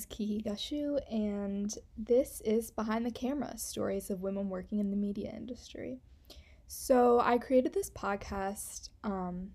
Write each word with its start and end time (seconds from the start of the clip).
is 0.00 0.06
Kiki 0.06 0.40
Gashu, 0.40 0.98
and 1.12 1.76
this 1.98 2.40
is 2.40 2.70
Behind 2.70 3.04
the 3.04 3.10
Camera 3.10 3.58
Stories 3.58 4.08
of 4.08 4.22
Women 4.22 4.48
Working 4.48 4.78
in 4.78 4.90
the 4.90 4.96
Media 4.96 5.30
Industry. 5.30 6.00
So, 6.68 7.20
I 7.20 7.36
created 7.36 7.74
this 7.74 7.90
podcast 7.90 8.88
um, 9.04 9.50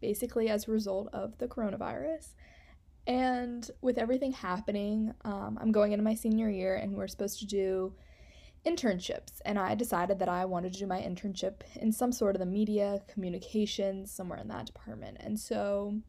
basically 0.00 0.48
as 0.48 0.66
a 0.66 0.70
result 0.70 1.10
of 1.12 1.36
the 1.36 1.46
coronavirus. 1.46 2.28
And 3.06 3.70
with 3.82 3.98
everything 3.98 4.32
happening, 4.32 5.12
um, 5.26 5.58
I'm 5.60 5.70
going 5.70 5.92
into 5.92 6.04
my 6.04 6.14
senior 6.14 6.48
year, 6.48 6.76
and 6.76 6.94
we're 6.94 7.06
supposed 7.06 7.38
to 7.40 7.46
do 7.46 7.92
internships. 8.64 9.42
And 9.44 9.58
I 9.58 9.74
decided 9.74 10.18
that 10.20 10.30
I 10.30 10.46
wanted 10.46 10.72
to 10.72 10.78
do 10.78 10.86
my 10.86 11.00
internship 11.00 11.56
in 11.76 11.92
some 11.92 12.12
sort 12.12 12.36
of 12.36 12.40
the 12.40 12.46
media, 12.46 13.02
communications, 13.06 14.10
somewhere 14.10 14.38
in 14.38 14.48
that 14.48 14.64
department. 14.64 15.18
And 15.20 15.38
so, 15.38 16.00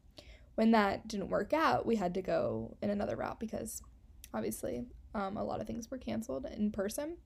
when 0.54 0.70
that 0.70 1.08
didn't 1.08 1.28
work 1.28 1.52
out, 1.52 1.84
we 1.84 1.96
had 1.96 2.14
to 2.14 2.22
go 2.22 2.76
in 2.80 2.88
another 2.88 3.16
route 3.16 3.38
because 3.40 3.82
obviously 4.34 4.84
um, 5.14 5.36
a 5.36 5.44
lot 5.44 5.60
of 5.60 5.66
things 5.66 5.90
were 5.90 5.98
canceled 5.98 6.46
in 6.56 6.70
person. 6.70 7.16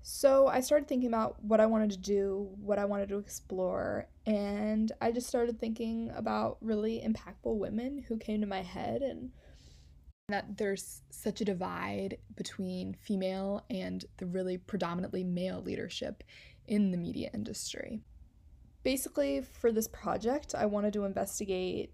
So 0.00 0.46
I 0.46 0.60
started 0.60 0.88
thinking 0.88 1.08
about 1.08 1.42
what 1.42 1.60
I 1.60 1.66
wanted 1.66 1.90
to 1.90 1.98
do, 1.98 2.48
what 2.60 2.78
I 2.78 2.84
wanted 2.84 3.08
to 3.10 3.18
explore, 3.18 4.08
and 4.26 4.90
I 5.00 5.12
just 5.12 5.26
started 5.26 5.58
thinking 5.58 6.10
about 6.14 6.58
really 6.60 7.02
impactful 7.04 7.56
women 7.56 8.04
who 8.08 8.16
came 8.16 8.40
to 8.40 8.46
my 8.46 8.62
head 8.62 9.02
and 9.02 9.30
that 10.28 10.56
there's 10.56 11.02
such 11.10 11.40
a 11.40 11.44
divide 11.44 12.18
between 12.36 12.94
female 12.94 13.64
and 13.70 14.04
the 14.18 14.26
really 14.26 14.58
predominantly 14.58 15.24
male 15.24 15.62
leadership 15.62 16.22
in 16.66 16.90
the 16.90 16.98
media 16.98 17.30
industry. 17.32 18.00
Basically, 18.84 19.40
for 19.40 19.72
this 19.72 19.88
project, 19.88 20.54
I 20.54 20.66
wanted 20.66 20.92
to 20.94 21.04
investigate 21.04 21.92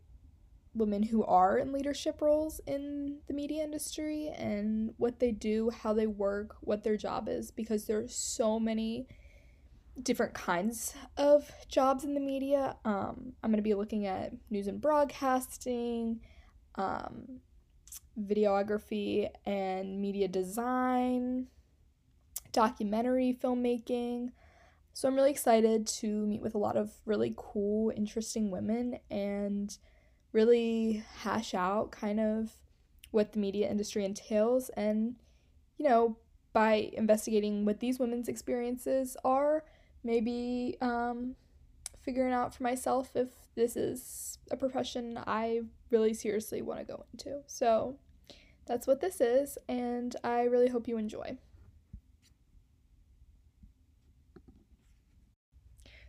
women 0.74 1.02
who 1.02 1.24
are 1.24 1.58
in 1.58 1.72
leadership 1.72 2.20
roles 2.20 2.60
in 2.66 3.18
the 3.28 3.34
media 3.34 3.62
industry 3.62 4.28
and 4.36 4.92
what 4.96 5.20
they 5.20 5.30
do, 5.30 5.70
how 5.70 5.92
they 5.92 6.06
work, 6.06 6.56
what 6.60 6.82
their 6.82 6.96
job 6.96 7.28
is, 7.28 7.50
because 7.50 7.86
there's 7.86 8.14
so 8.14 8.58
many 8.58 9.06
different 10.02 10.34
kinds 10.34 10.94
of 11.16 11.50
jobs 11.68 12.02
in 12.02 12.14
the 12.14 12.20
media. 12.20 12.76
Um, 12.84 13.34
I'm 13.42 13.50
going 13.50 13.58
to 13.58 13.62
be 13.62 13.74
looking 13.74 14.06
at 14.06 14.32
news 14.50 14.66
and 14.66 14.80
broadcasting, 14.80 16.20
um, 16.74 17.40
videography 18.20 19.28
and 19.46 20.00
media 20.00 20.26
design, 20.28 21.46
documentary 22.52 23.38
filmmaking. 23.40 24.30
So 24.92 25.08
I'm 25.08 25.14
really 25.14 25.30
excited 25.30 25.86
to 25.88 26.06
meet 26.06 26.42
with 26.42 26.54
a 26.54 26.58
lot 26.58 26.76
of 26.76 26.92
really 27.04 27.34
cool, 27.36 27.92
interesting 27.96 28.50
women 28.50 28.98
and 29.10 29.76
really 30.34 31.02
hash 31.20 31.54
out 31.54 31.90
kind 31.92 32.20
of 32.20 32.58
what 33.12 33.32
the 33.32 33.38
media 33.38 33.70
industry 33.70 34.04
entails 34.04 34.68
and 34.70 35.14
you 35.78 35.88
know 35.88 36.16
by 36.52 36.90
investigating 36.92 37.64
what 37.64 37.80
these 37.80 37.98
women's 37.98 38.28
experiences 38.28 39.16
are 39.24 39.64
maybe 40.02 40.76
um, 40.80 41.34
figuring 42.02 42.32
out 42.32 42.54
for 42.54 42.64
myself 42.64 43.10
if 43.14 43.28
this 43.54 43.76
is 43.76 44.38
a 44.50 44.56
profession 44.56 45.18
i 45.26 45.60
really 45.90 46.12
seriously 46.12 46.60
want 46.60 46.80
to 46.80 46.84
go 46.84 47.04
into. 47.12 47.38
So 47.46 47.96
that's 48.66 48.86
what 48.86 49.00
this 49.00 49.20
is 49.20 49.56
and 49.68 50.16
i 50.24 50.42
really 50.42 50.68
hope 50.68 50.88
you 50.88 50.96
enjoy 50.96 51.36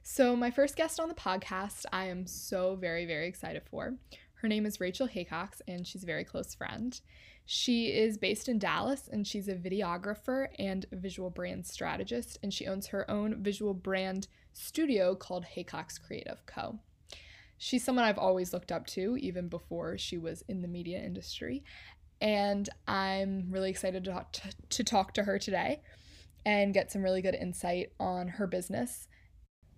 So, 0.07 0.35
my 0.35 0.51
first 0.51 0.75
guest 0.75 0.99
on 0.99 1.09
the 1.09 1.15
podcast, 1.15 1.85
I 1.91 2.05
am 2.05 2.27
so 2.27 2.75
very, 2.75 3.07
very 3.07 3.27
excited 3.27 3.63
for. 3.65 3.95
Her 4.35 4.47
name 4.47 4.67
is 4.67 4.79
Rachel 4.79 5.07
Haycox, 5.07 5.61
and 5.67 5.85
she's 5.85 6.03
a 6.03 6.05
very 6.05 6.23
close 6.23 6.53
friend. 6.53 7.01
She 7.47 7.87
is 7.87 8.19
based 8.19 8.47
in 8.47 8.59
Dallas, 8.59 9.09
and 9.11 9.25
she's 9.25 9.47
a 9.47 9.55
videographer 9.55 10.49
and 10.59 10.85
visual 10.91 11.31
brand 11.31 11.65
strategist, 11.65 12.37
and 12.43 12.53
she 12.53 12.67
owns 12.67 12.85
her 12.87 13.09
own 13.09 13.41
visual 13.41 13.73
brand 13.73 14.27
studio 14.53 15.15
called 15.15 15.43
Haycox 15.55 15.99
Creative 15.99 16.45
Co. 16.45 16.77
She's 17.57 17.83
someone 17.83 18.05
I've 18.05 18.19
always 18.19 18.53
looked 18.53 18.71
up 18.71 18.85
to, 18.87 19.17
even 19.17 19.49
before 19.49 19.97
she 19.97 20.19
was 20.19 20.43
in 20.47 20.61
the 20.61 20.67
media 20.67 20.99
industry, 20.99 21.63
and 22.21 22.69
I'm 22.87 23.47
really 23.49 23.71
excited 23.71 24.03
to 24.03 24.11
talk 24.11 24.33
to, 24.33 24.41
to 24.69 24.83
talk 24.83 25.15
to 25.15 25.23
her 25.23 25.39
today 25.39 25.81
and 26.45 26.75
get 26.75 26.91
some 26.91 27.01
really 27.01 27.23
good 27.23 27.33
insight 27.33 27.91
on 27.99 28.27
her 28.27 28.45
business 28.45 29.07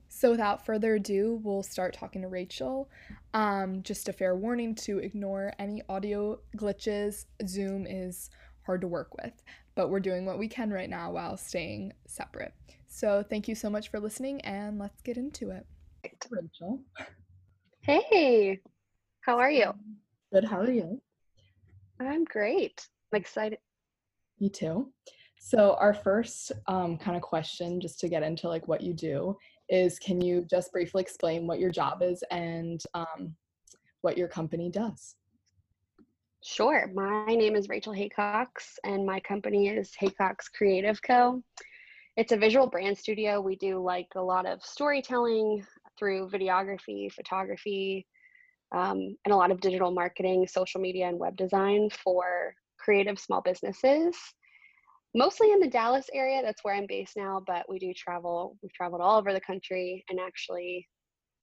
so, 0.09 0.31
without 0.31 0.66
further 0.66 0.95
ado, 0.95 1.40
we'll 1.44 1.63
start 1.63 1.94
talking 1.94 2.22
to 2.22 2.28
Rachel. 2.28 2.90
Um, 3.34 3.84
just 3.84 4.09
a 4.09 4.13
fair 4.13 4.35
warning 4.35 4.73
to 4.75 5.00
ignore 5.00 5.53
any 5.59 5.81
audio 5.90 6.40
glitches. 6.56 7.25
Zoom 7.45 7.85
is 7.85 8.29
hard 8.66 8.81
to 8.81 8.88
work 8.88 9.16
with, 9.22 9.44
but 9.75 9.90
we're 9.90 10.00
doing 10.00 10.25
what 10.25 10.40
we 10.40 10.47
can 10.47 10.72
right 10.72 10.90
now 10.90 11.12
while 11.12 11.38
staying 11.38 11.94
separate. 12.07 12.53
So, 12.88 13.23
thank 13.29 13.47
you 13.47 13.56
so 13.56 13.69
much 13.69 13.91
for 13.91 14.00
listening, 14.00 14.41
and 14.41 14.79
let's 14.79 15.01
get 15.01 15.18
into 15.18 15.51
it. 15.51 15.66
Rachel. 16.31 16.81
Hey, 17.81 18.59
how 19.22 19.38
are 19.38 19.51
you? 19.51 19.74
Good, 20.34 20.45
how 20.45 20.59
are 20.59 20.72
you? 20.72 21.01
I'm 22.00 22.24
great. 22.24 22.88
I'm 23.12 23.19
excited. 23.19 23.59
Me 24.39 24.50
too. 24.50 24.91
So, 25.39 25.78
our 25.79 25.94
first 25.94 26.51
um, 26.68 26.97
kind 26.97 27.16
of 27.16 27.22
question, 27.22 27.79
just 27.79 28.00
to 28.00 28.09
get 28.09 28.24
into 28.24 28.47
like 28.47 28.68
what 28.68 28.81
you 28.81 28.94
do, 28.94 29.38
is 29.70 30.00
can 30.00 30.22
you 30.22 30.46
just 30.50 30.72
briefly 30.72 31.02
explain 31.02 31.48
what 31.48 31.60
your 31.60 31.72
job 31.72 32.02
is 32.02 32.24
and 32.32 32.82
um, 32.94 33.36
what 34.02 34.18
your 34.18 34.28
company 34.28 34.70
does? 34.70 35.16
Sure. 36.44 36.90
My 36.94 37.26
name 37.26 37.56
is 37.56 37.68
Rachel 37.68 37.94
Haycox, 37.94 38.48
and 38.84 39.06
my 39.06 39.20
company 39.20 39.70
is 39.70 39.92
Haycox 40.00 40.52
Creative 40.56 41.02
Co. 41.02 41.44
It's 42.16 42.32
a 42.32 42.38
visual 42.38 42.68
brand 42.68 42.98
studio. 42.98 43.42
We 43.42 43.56
do 43.58 43.84
like 43.84 44.08
a 44.16 44.22
lot 44.22 44.46
of 44.46 44.64
storytelling 44.64 45.66
through 46.00 46.30
videography, 46.30 47.12
photography, 47.12 48.08
um, 48.72 49.18
and 49.26 49.34
a 49.34 49.36
lot 49.36 49.52
of 49.52 49.62
digital 49.62 49.92
marketing, 49.92 50.48
social 50.48 50.80
media, 50.80 51.08
and 51.08 51.20
web 51.20 51.36
design 51.36 51.90
for 51.90 52.54
creative 52.78 53.20
small 53.20 53.42
businesses 53.42 54.16
mostly 55.18 55.52
in 55.52 55.60
the 55.60 55.68
Dallas 55.68 56.06
area. 56.14 56.42
That's 56.42 56.64
where 56.64 56.76
I'm 56.76 56.86
based 56.88 57.18
now, 57.18 57.42
but 57.46 57.66
we 57.68 57.80
do 57.80 57.94
travel. 57.94 58.56
We've 58.62 58.74
traveled 58.74 59.02
all 59.02 59.18
over 59.18 59.34
the 59.34 59.42
country 59.42 60.06
and 60.10 60.20
actually 60.20 60.88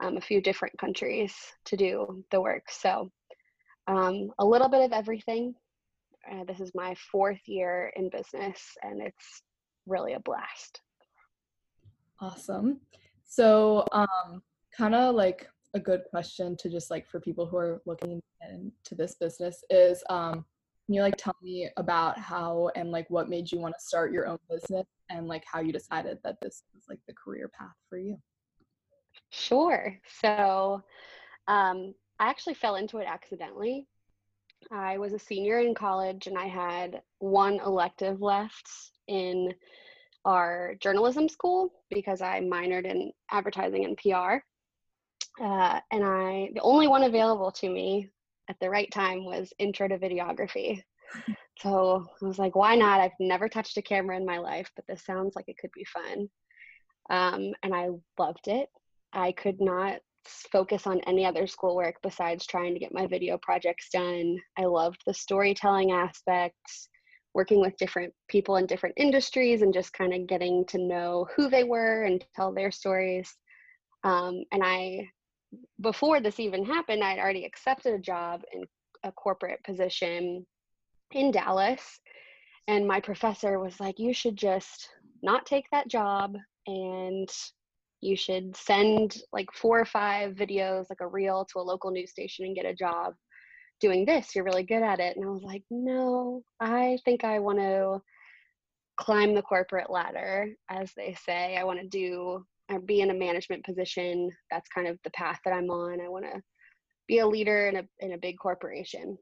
um, 0.02 0.16
a 0.16 0.20
few 0.20 0.40
different 0.40 0.78
countries 0.78 1.34
to 1.66 1.76
do 1.76 2.24
the 2.30 2.40
work. 2.40 2.62
So 2.70 3.10
um, 3.88 4.30
a 4.38 4.44
little 4.44 4.68
bit 4.68 4.84
of 4.84 4.92
everything. 4.92 5.54
Uh, 6.30 6.44
this 6.44 6.60
is 6.60 6.70
my 6.74 6.94
fourth 7.12 7.40
year 7.46 7.92
in 7.96 8.08
business, 8.08 8.58
and 8.82 9.02
it's 9.02 9.42
really 9.86 10.14
a 10.14 10.20
blast. 10.20 10.80
Awesome. 12.20 12.80
So, 13.26 13.84
um, 13.92 14.42
kind 14.74 14.94
of 14.94 15.14
like 15.14 15.46
a 15.74 15.80
good 15.80 16.02
question 16.08 16.56
to 16.60 16.70
just 16.70 16.90
like 16.90 17.06
for 17.06 17.20
people 17.20 17.44
who 17.44 17.58
are 17.58 17.82
looking 17.84 18.22
into 18.48 18.94
this 18.94 19.16
business 19.16 19.62
is 19.68 20.02
um, 20.08 20.46
can 20.86 20.94
you 20.94 21.02
like 21.02 21.16
tell 21.16 21.36
me 21.42 21.68
about 21.76 22.18
how 22.18 22.70
and 22.76 22.90
like 22.90 23.08
what 23.08 23.28
made 23.28 23.50
you 23.50 23.58
want 23.58 23.74
to 23.78 23.84
start 23.84 24.12
your 24.12 24.26
own 24.26 24.38
business 24.50 24.86
and 25.10 25.26
like 25.26 25.44
how 25.50 25.60
you 25.60 25.72
decided 25.72 26.18
that 26.24 26.36
this 26.42 26.62
was 26.74 26.84
like 26.88 26.98
the 27.06 27.14
career 27.14 27.50
path 27.58 27.74
for 27.88 27.98
you? 27.98 28.18
Sure. 29.30 29.98
So 30.20 30.82
um, 31.48 31.94
I 32.18 32.28
actually 32.28 32.54
fell 32.54 32.76
into 32.76 32.98
it 32.98 33.06
accidentally. 33.08 33.86
I 34.70 34.98
was 34.98 35.12
a 35.12 35.18
senior 35.18 35.58
in 35.58 35.74
college 35.74 36.26
and 36.26 36.36
I 36.36 36.46
had 36.46 37.02
one 37.18 37.60
elective 37.60 38.20
left 38.20 38.70
in 39.08 39.54
our 40.24 40.74
journalism 40.80 41.28
school 41.28 41.72
because 41.90 42.20
I 42.20 42.40
minored 42.40 42.86
in 42.86 43.12
advertising 43.30 43.84
and 43.84 43.96
PR. 43.96 44.44
Uh, 45.42 45.80
and 45.90 46.04
I, 46.04 46.50
the 46.54 46.60
only 46.62 46.88
one 46.88 47.02
available 47.04 47.50
to 47.52 47.68
me 47.68 48.10
at 48.48 48.56
the 48.60 48.70
right 48.70 48.90
time 48.90 49.24
was 49.24 49.52
intro 49.58 49.88
to 49.88 49.98
videography. 49.98 50.82
So 51.60 52.04
I 52.20 52.24
was 52.26 52.38
like, 52.38 52.56
why 52.56 52.74
not? 52.74 53.00
I've 53.00 53.12
never 53.20 53.48
touched 53.48 53.76
a 53.76 53.82
camera 53.82 54.16
in 54.16 54.26
my 54.26 54.38
life, 54.38 54.68
but 54.74 54.84
this 54.88 55.04
sounds 55.04 55.36
like 55.36 55.44
it 55.46 55.56
could 55.56 55.70
be 55.72 55.84
fun. 55.84 56.28
Um, 57.10 57.52
and 57.62 57.72
I 57.72 57.90
loved 58.18 58.48
it. 58.48 58.68
I 59.12 59.30
could 59.30 59.60
not 59.60 60.00
focus 60.50 60.86
on 60.86 61.00
any 61.06 61.24
other 61.24 61.46
schoolwork 61.46 61.96
besides 62.02 62.46
trying 62.46 62.74
to 62.74 62.80
get 62.80 62.94
my 62.94 63.06
video 63.06 63.38
projects 63.38 63.88
done. 63.92 64.36
I 64.58 64.64
loved 64.64 65.02
the 65.06 65.14
storytelling 65.14 65.92
aspects, 65.92 66.88
working 67.34 67.60
with 67.60 67.76
different 67.76 68.12
people 68.28 68.56
in 68.56 68.66
different 68.66 68.96
industries, 68.98 69.62
and 69.62 69.72
just 69.72 69.92
kind 69.92 70.12
of 70.12 70.26
getting 70.26 70.64
to 70.66 70.78
know 70.78 71.28
who 71.36 71.48
they 71.48 71.64
were 71.64 72.02
and 72.02 72.24
tell 72.34 72.52
their 72.52 72.70
stories. 72.70 73.32
Um, 74.02 74.42
and 74.52 74.62
I 74.64 75.08
before 75.80 76.20
this 76.20 76.40
even 76.40 76.64
happened, 76.64 77.02
I'd 77.02 77.18
already 77.18 77.44
accepted 77.44 77.94
a 77.94 77.98
job 77.98 78.42
in 78.52 78.64
a 79.04 79.12
corporate 79.12 79.62
position 79.64 80.46
in 81.12 81.30
Dallas. 81.30 82.00
And 82.68 82.86
my 82.86 83.00
professor 83.00 83.58
was 83.58 83.78
like, 83.80 83.98
You 83.98 84.14
should 84.14 84.36
just 84.36 84.88
not 85.22 85.46
take 85.46 85.66
that 85.70 85.88
job 85.88 86.36
and 86.66 87.28
you 88.00 88.16
should 88.16 88.54
send 88.54 89.16
like 89.32 89.48
four 89.54 89.80
or 89.80 89.86
five 89.86 90.34
videos, 90.34 90.86
like 90.90 91.00
a 91.00 91.06
reel, 91.06 91.46
to 91.46 91.58
a 91.58 91.62
local 91.62 91.90
news 91.90 92.10
station 92.10 92.44
and 92.44 92.54
get 92.54 92.66
a 92.66 92.74
job. 92.74 93.14
doing 93.80 94.04
this. 94.04 94.34
You're 94.34 94.44
really 94.44 94.62
good 94.62 94.82
at 94.82 95.00
it. 95.00 95.16
And 95.16 95.24
I 95.24 95.28
was 95.28 95.42
like, 95.42 95.62
no, 95.70 96.42
I 96.60 96.98
think 97.04 97.24
I 97.24 97.38
want 97.38 97.58
to 97.58 98.00
climb 98.96 99.34
the 99.34 99.42
corporate 99.42 99.90
ladder, 99.90 100.48
as 100.70 100.92
they 100.96 101.14
say. 101.24 101.56
I 101.56 101.64
want 101.64 101.80
to 101.80 101.88
do, 101.88 102.46
or 102.70 102.80
be 102.80 103.00
in 103.00 103.10
a 103.10 103.14
management 103.14 103.64
position. 103.64 104.30
That's 104.50 104.68
kind 104.68 104.86
of 104.86 104.98
the 105.04 105.10
path 105.10 105.38
that 105.44 105.52
I'm 105.52 105.70
on. 105.70 106.00
I 106.00 106.08
want 106.08 106.24
to 106.24 106.40
be 107.06 107.18
a 107.18 107.26
leader 107.26 107.68
in 107.68 107.76
a, 107.76 107.82
in 108.00 108.12
a 108.12 108.18
big 108.18 108.36
corporation. 108.38 109.18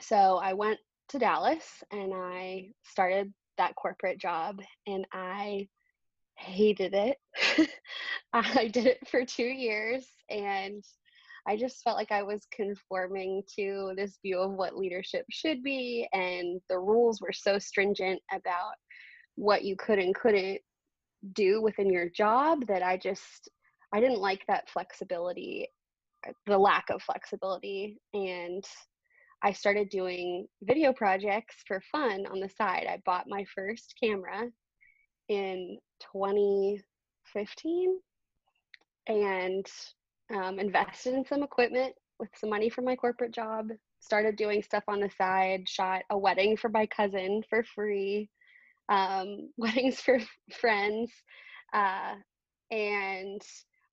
So 0.00 0.36
I 0.42 0.52
went 0.52 0.78
to 1.10 1.18
Dallas 1.18 1.64
and 1.92 2.12
I 2.14 2.68
started 2.84 3.32
that 3.58 3.74
corporate 3.76 4.18
job 4.18 4.60
and 4.86 5.06
I 5.12 5.68
hated 6.36 6.94
it. 6.94 7.18
I 8.32 8.68
did 8.68 8.86
it 8.86 9.06
for 9.08 9.24
two 9.24 9.44
years 9.44 10.06
and 10.30 10.84
I 11.48 11.56
just 11.56 11.82
felt 11.82 11.96
like 11.96 12.10
I 12.10 12.22
was 12.22 12.46
conforming 12.52 13.42
to 13.56 13.92
this 13.96 14.18
view 14.20 14.38
of 14.40 14.52
what 14.52 14.76
leadership 14.76 15.24
should 15.30 15.62
be, 15.62 16.08
and 16.12 16.60
the 16.68 16.78
rules 16.78 17.20
were 17.20 17.32
so 17.32 17.58
stringent 17.58 18.20
about 18.32 18.72
what 19.36 19.62
you 19.62 19.76
could 19.76 20.00
and 20.00 20.14
couldn't 20.14 20.60
do 21.32 21.62
within 21.62 21.90
your 21.90 22.08
job 22.08 22.66
that 22.66 22.82
I 22.82 22.96
just 22.96 23.50
I 23.92 24.00
didn't 24.00 24.20
like 24.20 24.44
that 24.48 24.68
flexibility, 24.68 25.68
uh, 26.26 26.32
the 26.46 26.58
lack 26.58 26.90
of 26.90 27.02
flexibility, 27.02 27.98
and 28.12 28.64
I 29.42 29.52
started 29.52 29.90
doing 29.90 30.48
video 30.62 30.92
projects 30.92 31.56
for 31.66 31.82
fun 31.92 32.26
on 32.26 32.40
the 32.40 32.48
side. 32.48 32.86
I 32.88 33.00
bought 33.04 33.28
my 33.28 33.44
first 33.54 33.94
camera 34.02 34.48
in 35.28 35.78
2015 36.12 38.00
and 39.08 39.66
um, 40.34 40.58
invested 40.58 41.14
in 41.14 41.24
some 41.24 41.42
equipment 41.42 41.94
with 42.18 42.30
some 42.34 42.50
money 42.50 42.68
from 42.68 42.84
my 42.84 42.96
corporate 42.96 43.32
job, 43.32 43.68
started 44.00 44.36
doing 44.36 44.62
stuff 44.62 44.84
on 44.88 45.00
the 45.00 45.10
side, 45.10 45.68
shot 45.68 46.02
a 46.10 46.18
wedding 46.18 46.56
for 46.56 46.68
my 46.70 46.86
cousin 46.86 47.42
for 47.48 47.62
free, 47.74 48.28
um, 48.88 49.50
weddings 49.56 50.00
for 50.00 50.18
friends. 50.60 51.12
Uh, 51.72 52.14
and 52.70 53.42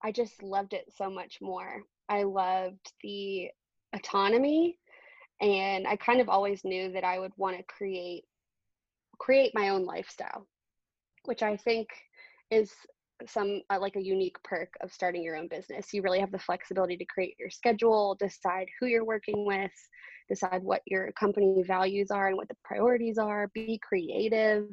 I 0.02 0.12
just 0.12 0.42
loved 0.42 0.72
it 0.72 0.92
so 0.96 1.10
much 1.10 1.38
more. 1.40 1.82
I 2.08 2.24
loved 2.24 2.92
the 3.02 3.48
autonomy 3.94 4.78
and 5.40 5.86
I 5.86 5.96
kind 5.96 6.20
of 6.20 6.28
always 6.28 6.64
knew 6.64 6.92
that 6.92 7.04
I 7.04 7.18
would 7.18 7.32
want 7.36 7.56
to 7.56 7.62
create 7.64 8.24
create 9.18 9.52
my 9.54 9.70
own 9.70 9.84
lifestyle, 9.84 10.46
which 11.24 11.42
I 11.42 11.56
think 11.56 11.88
is 12.50 12.72
some 13.28 13.62
uh, 13.70 13.78
like 13.80 13.96
a 13.96 14.04
unique 14.04 14.36
perk 14.44 14.74
of 14.80 14.92
starting 14.92 15.22
your 15.22 15.36
own 15.36 15.48
business. 15.48 15.92
You 15.92 16.02
really 16.02 16.20
have 16.20 16.32
the 16.32 16.38
flexibility 16.38 16.96
to 16.96 17.04
create 17.04 17.36
your 17.38 17.50
schedule, 17.50 18.16
decide 18.18 18.66
who 18.78 18.86
you're 18.86 19.04
working 19.04 19.46
with, 19.46 19.72
decide 20.28 20.62
what 20.62 20.82
your 20.86 21.12
company 21.12 21.62
values 21.66 22.10
are 22.10 22.28
and 22.28 22.36
what 22.36 22.48
the 22.48 22.56
priorities 22.64 23.18
are, 23.18 23.50
be 23.54 23.80
creative. 23.86 24.68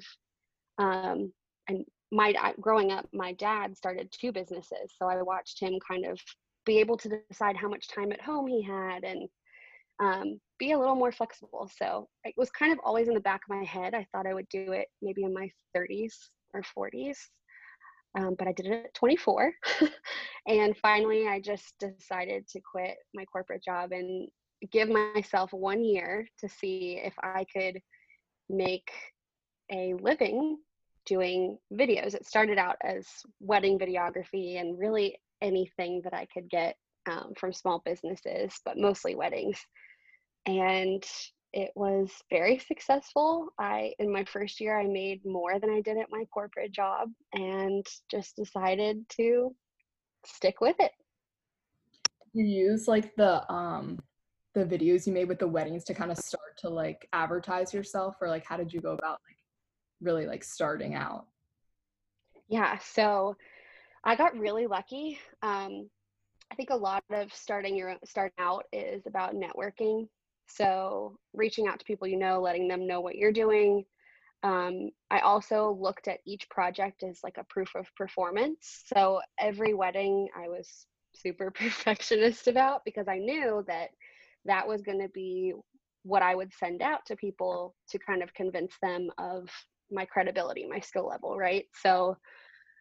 Um, 0.78 1.32
and 1.68 1.86
my 2.12 2.34
growing 2.60 2.92
up, 2.92 3.08
my 3.14 3.34
dad 3.34 3.78
started 3.78 4.12
two 4.12 4.32
businesses, 4.32 4.94
so 4.98 5.08
I 5.08 5.22
watched 5.22 5.62
him 5.62 5.78
kind 5.88 6.06
of 6.06 6.20
be 6.66 6.80
able 6.80 6.98
to 6.98 7.22
decide 7.30 7.56
how 7.56 7.70
much 7.70 7.88
time 7.88 8.12
at 8.12 8.22
home 8.22 8.48
he 8.48 8.62
had 8.62 9.04
and 9.04 9.28
um, 10.02 10.40
be 10.60 10.72
a 10.72 10.80
little 10.80 10.96
more 10.96 11.12
flexible. 11.12 11.70
So 11.76 12.08
it 12.24 12.34
was 12.38 12.50
kind 12.52 12.72
of 12.72 12.80
always 12.84 13.08
in 13.08 13.14
the 13.14 13.20
back 13.20 13.42
of 13.50 13.56
my 13.56 13.64
head. 13.64 13.94
I 13.94 14.06
thought 14.12 14.28
I 14.28 14.34
would 14.34 14.50
do 14.50 14.72
it 14.74 14.88
maybe 15.02 15.24
in 15.24 15.34
my 15.34 15.50
30s 15.76 16.14
or 16.54 16.64
40s 16.78 17.18
um, 18.16 18.36
but 18.38 18.48
I 18.48 18.52
did 18.54 18.66
it 18.68 18.86
at 18.86 18.94
24. 18.94 19.54
and 20.48 20.76
finally, 20.78 21.28
I 21.28 21.40
just 21.40 21.74
decided 21.80 22.48
to 22.50 22.60
quit 22.60 22.98
my 23.14 23.26
corporate 23.26 23.64
job 23.64 23.92
and 23.92 24.28
give 24.72 24.90
myself 24.90 25.54
one 25.54 25.84
year 25.84 26.28
to 26.40 26.50
see 26.50 27.02
if 27.04 27.14
I 27.22 27.46
could 27.54 27.82
make 28.50 28.90
a 29.72 29.94
living 30.02 30.58
doing 31.06 31.58
videos. 31.74 32.14
It 32.14 32.26
started 32.26 32.58
out 32.58 32.76
as 32.84 33.08
wedding 33.40 33.80
videography 33.80 34.60
and 34.60 34.78
really 34.78 35.18
anything 35.42 36.02
that 36.04 36.14
I 36.14 36.28
could 36.34 36.50
get 36.50 36.76
um, 37.10 37.34
from 37.38 37.54
small 37.54 37.82
businesses, 37.84 38.54
but 38.66 38.78
mostly 38.78 39.16
weddings. 39.16 39.60
And 40.46 41.04
it 41.54 41.72
was 41.76 42.10
very 42.30 42.60
successful. 42.60 43.50
I 43.60 43.94
in 44.00 44.12
my 44.12 44.24
first 44.24 44.60
year 44.62 44.80
I 44.80 44.88
made 44.88 45.26
more 45.26 45.60
than 45.60 45.70
I 45.70 45.82
did 45.82 45.98
at 45.98 46.12
my 46.12 46.26
corporate 46.34 46.72
job 46.72 47.10
and 47.34 47.86
just 48.10 48.36
decided 48.36 49.06
to 49.18 49.54
stick 50.26 50.62
with 50.62 50.78
it. 50.80 50.92
You 52.34 52.46
use 52.46 52.88
like 52.88 53.16
the 53.16 53.50
um 53.52 54.00
the 54.54 54.66
videos 54.66 55.08
you 55.08 55.14
made 55.14 55.28
with 55.28 55.40
the 55.40 55.48
weddings 55.48 55.84
to 55.86 55.94
kind 55.94 56.12
of 56.12 56.18
start 56.18 56.58
to 56.60 56.70
like 56.70 57.08
advertise 57.14 57.74
yourself 57.74 58.16
or 58.22 58.28
like 58.28 58.46
how 58.46 58.58
did 58.58 58.72
you 58.72 58.82
go 58.82 58.92
about 58.92 59.20
like 59.28 59.38
really 60.02 60.26
like 60.26 60.44
starting 60.44 60.96
out? 60.96 61.26
Yeah, 62.48 62.78
so 62.80 63.36
I 64.04 64.16
got 64.16 64.38
really 64.38 64.68
lucky. 64.68 65.20
Um 65.42 65.90
I 66.50 66.56
think 66.56 66.70
a 66.70 66.76
lot 66.76 67.04
of 67.12 67.34
starting 67.34 67.76
your 67.76 67.96
starting 68.06 68.34
out 68.40 68.66
is 68.72 69.06
about 69.06 69.36
networking 69.36 70.08
so 70.56 71.18
reaching 71.34 71.68
out 71.68 71.80
to 71.80 71.86
people 71.86 72.08
you 72.08 72.18
know, 72.18 72.42
letting 72.42 72.68
them 72.68 72.88
know 72.88 73.02
what 73.02 73.16
you're 73.16 73.32
doing. 73.32 73.86
Um, 74.44 74.90
I 75.12 75.20
also 75.20 75.78
looked 75.80 76.08
at 76.08 76.20
each 76.26 76.50
project 76.50 77.04
as 77.04 77.20
like 77.24 77.38
a 77.38 77.46
proof 77.46 77.70
of 77.76 77.86
performance. 77.96 78.84
So 78.94 79.22
every 79.40 79.74
wedding 79.74 80.28
I 80.36 80.48
was 80.48 80.88
super 81.14 81.52
perfectionist 81.56 82.48
about 82.48 82.82
because 82.86 83.08
I 83.08 83.18
knew 83.18 83.64
that 83.68 83.90
that 84.46 84.68
was 84.68 84.82
going 84.82 85.00
to 85.00 85.10
be 85.10 85.54
what 86.04 86.24
I 86.24 86.34
would 86.34 86.52
send 86.54 86.82
out 86.82 87.06
to 87.06 87.16
people 87.16 87.76
to 87.90 88.00
kind 88.00 88.24
of 88.24 88.34
convince 88.34 88.74
them 88.82 89.10
of 89.20 89.48
my 89.92 90.06
credibility, 90.06 90.66
my 90.68 90.80
skill 90.80 91.08
level, 91.08 91.38
right? 91.38 91.66
So 91.84 92.18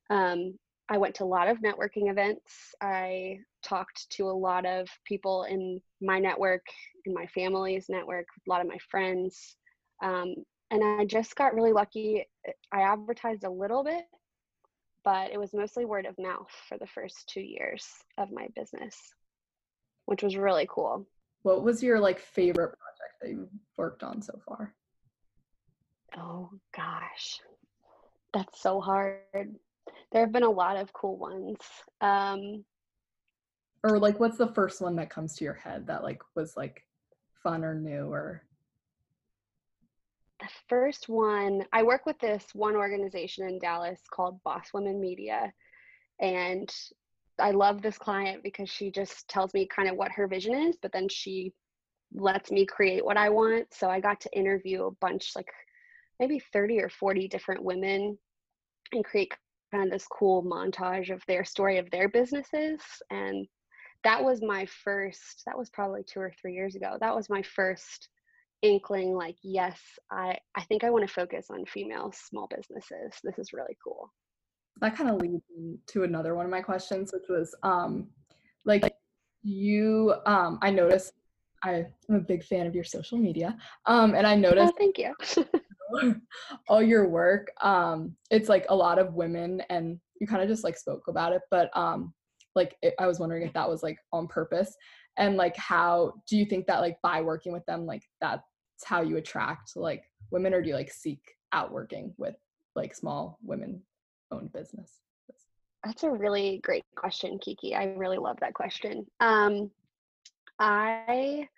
um, 0.08 0.54
I 0.90 0.98
went 0.98 1.14
to 1.16 1.24
a 1.24 1.26
lot 1.26 1.46
of 1.46 1.58
networking 1.58 2.10
events. 2.10 2.74
I 2.80 3.38
talked 3.62 4.10
to 4.10 4.28
a 4.28 4.32
lot 4.32 4.66
of 4.66 4.88
people 5.04 5.44
in 5.44 5.80
my 6.02 6.18
network, 6.18 6.66
in 7.06 7.14
my 7.14 7.26
family's 7.26 7.86
network, 7.88 8.26
a 8.26 8.50
lot 8.50 8.60
of 8.60 8.66
my 8.66 8.78
friends. 8.90 9.56
Um, 10.02 10.34
and 10.72 10.82
I 10.84 11.04
just 11.04 11.36
got 11.36 11.54
really 11.54 11.72
lucky. 11.72 12.26
I 12.72 12.82
advertised 12.82 13.44
a 13.44 13.50
little 13.50 13.84
bit, 13.84 14.02
but 15.04 15.30
it 15.30 15.38
was 15.38 15.54
mostly 15.54 15.84
word 15.84 16.06
of 16.06 16.18
mouth 16.18 16.50
for 16.68 16.76
the 16.76 16.88
first 16.88 17.28
two 17.28 17.40
years 17.40 17.86
of 18.18 18.32
my 18.32 18.48
business, 18.56 18.96
which 20.06 20.24
was 20.24 20.36
really 20.36 20.66
cool. 20.68 21.06
What 21.42 21.62
was 21.62 21.84
your 21.84 22.00
like 22.00 22.18
favorite 22.18 22.76
project 22.76 23.14
that 23.22 23.30
you 23.30 23.48
worked 23.76 24.02
on 24.02 24.22
so 24.22 24.40
far? 24.44 24.74
Oh 26.16 26.50
gosh, 26.76 27.38
that's 28.34 28.60
so 28.60 28.80
hard. 28.80 29.54
There 30.12 30.22
have 30.22 30.32
been 30.32 30.42
a 30.42 30.50
lot 30.50 30.76
of 30.76 30.92
cool 30.92 31.16
ones. 31.16 31.58
Um, 32.00 32.64
or 33.82 33.98
like 33.98 34.20
what's 34.20 34.38
the 34.38 34.52
first 34.52 34.80
one 34.80 34.96
that 34.96 35.10
comes 35.10 35.36
to 35.36 35.44
your 35.44 35.54
head 35.54 35.86
that 35.86 36.02
like 36.02 36.22
was 36.34 36.56
like 36.56 36.84
fun 37.42 37.64
or 37.64 37.74
new 37.74 38.12
or 38.12 38.42
the 40.40 40.48
first 40.68 41.08
one 41.08 41.64
i 41.72 41.82
work 41.82 42.06
with 42.06 42.18
this 42.18 42.46
one 42.54 42.76
organization 42.76 43.48
in 43.48 43.58
dallas 43.58 44.00
called 44.10 44.42
boss 44.42 44.68
women 44.72 45.00
media 45.00 45.52
and 46.20 46.74
i 47.38 47.50
love 47.50 47.80
this 47.80 47.98
client 47.98 48.42
because 48.42 48.68
she 48.68 48.90
just 48.90 49.28
tells 49.28 49.52
me 49.54 49.66
kind 49.66 49.88
of 49.88 49.96
what 49.96 50.12
her 50.12 50.26
vision 50.26 50.54
is 50.54 50.76
but 50.80 50.92
then 50.92 51.08
she 51.08 51.52
lets 52.14 52.50
me 52.50 52.66
create 52.66 53.04
what 53.04 53.16
i 53.16 53.28
want 53.28 53.66
so 53.72 53.88
i 53.88 54.00
got 54.00 54.20
to 54.20 54.36
interview 54.36 54.84
a 54.84 54.90
bunch 54.92 55.32
like 55.36 55.48
maybe 56.18 56.42
30 56.52 56.80
or 56.80 56.90
40 56.90 57.28
different 57.28 57.62
women 57.62 58.18
and 58.92 59.04
create 59.04 59.32
kind 59.70 59.84
of 59.84 59.90
this 59.90 60.06
cool 60.06 60.42
montage 60.42 61.10
of 61.10 61.22
their 61.26 61.44
story 61.44 61.78
of 61.78 61.90
their 61.90 62.08
businesses 62.08 62.80
and 63.10 63.46
that 64.02 64.22
was 64.22 64.40
my 64.42 64.66
first 64.82 65.42
that 65.46 65.58
was 65.58 65.70
probably 65.70 66.02
two 66.02 66.20
or 66.20 66.32
three 66.40 66.54
years 66.54 66.74
ago 66.74 66.96
that 67.00 67.14
was 67.14 67.28
my 67.28 67.42
first 67.42 68.08
inkling 68.62 69.14
like 69.14 69.36
yes 69.42 69.80
i 70.10 70.36
i 70.54 70.62
think 70.64 70.84
i 70.84 70.90
want 70.90 71.06
to 71.06 71.12
focus 71.12 71.46
on 71.50 71.64
female 71.66 72.12
small 72.14 72.48
businesses. 72.54 73.18
This 73.24 73.38
is 73.38 73.52
really 73.52 73.76
cool. 73.82 74.12
That 74.80 74.96
kind 74.96 75.10
of 75.10 75.20
leads 75.20 75.42
to 75.88 76.04
another 76.04 76.34
one 76.34 76.44
of 76.44 76.50
my 76.50 76.60
questions 76.60 77.12
which 77.12 77.28
was 77.28 77.54
um 77.62 78.08
like 78.64 78.94
you 79.42 80.14
um 80.26 80.58
i 80.62 80.70
noticed 80.70 81.12
i'm 81.62 81.86
a 82.10 82.18
big 82.18 82.44
fan 82.44 82.66
of 82.66 82.74
your 82.74 82.84
social 82.84 83.16
media 83.18 83.56
um 83.86 84.14
and 84.14 84.26
i 84.26 84.34
noticed 84.34 84.74
oh, 84.74 84.78
thank 84.78 84.98
you 84.98 85.14
all 86.68 86.82
your 86.82 87.08
work 87.08 87.50
um 87.62 88.14
it's 88.30 88.48
like 88.48 88.66
a 88.68 88.74
lot 88.74 88.98
of 88.98 89.14
women 89.14 89.62
and 89.70 89.98
you 90.20 90.26
kind 90.26 90.42
of 90.42 90.48
just 90.48 90.64
like 90.64 90.76
spoke 90.76 91.08
about 91.08 91.32
it 91.32 91.42
but 91.50 91.70
um 91.76 92.12
like 92.54 92.76
it, 92.82 92.94
i 92.98 93.06
was 93.06 93.18
wondering 93.18 93.42
if 93.42 93.52
that 93.52 93.68
was 93.68 93.82
like 93.82 93.98
on 94.12 94.26
purpose 94.26 94.76
and 95.16 95.36
like 95.36 95.56
how 95.56 96.12
do 96.28 96.36
you 96.36 96.44
think 96.44 96.66
that 96.66 96.80
like 96.80 96.96
by 97.02 97.20
working 97.20 97.52
with 97.52 97.64
them 97.66 97.86
like 97.86 98.02
that's 98.20 98.42
how 98.84 99.02
you 99.02 99.16
attract 99.16 99.76
like 99.76 100.04
women 100.30 100.54
or 100.54 100.62
do 100.62 100.68
you 100.68 100.74
like 100.74 100.92
seek 100.92 101.20
out 101.52 101.72
working 101.72 102.14
with 102.16 102.34
like 102.76 102.94
small 102.94 103.38
women 103.42 103.82
owned 104.30 104.52
business? 104.52 105.00
That's 105.84 106.04
a 106.04 106.10
really 106.10 106.60
great 106.62 106.84
question 106.94 107.38
kiki 107.38 107.74
i 107.74 107.84
really 107.96 108.18
love 108.18 108.36
that 108.40 108.52
question 108.52 109.06
um 109.20 109.70
i 110.58 111.48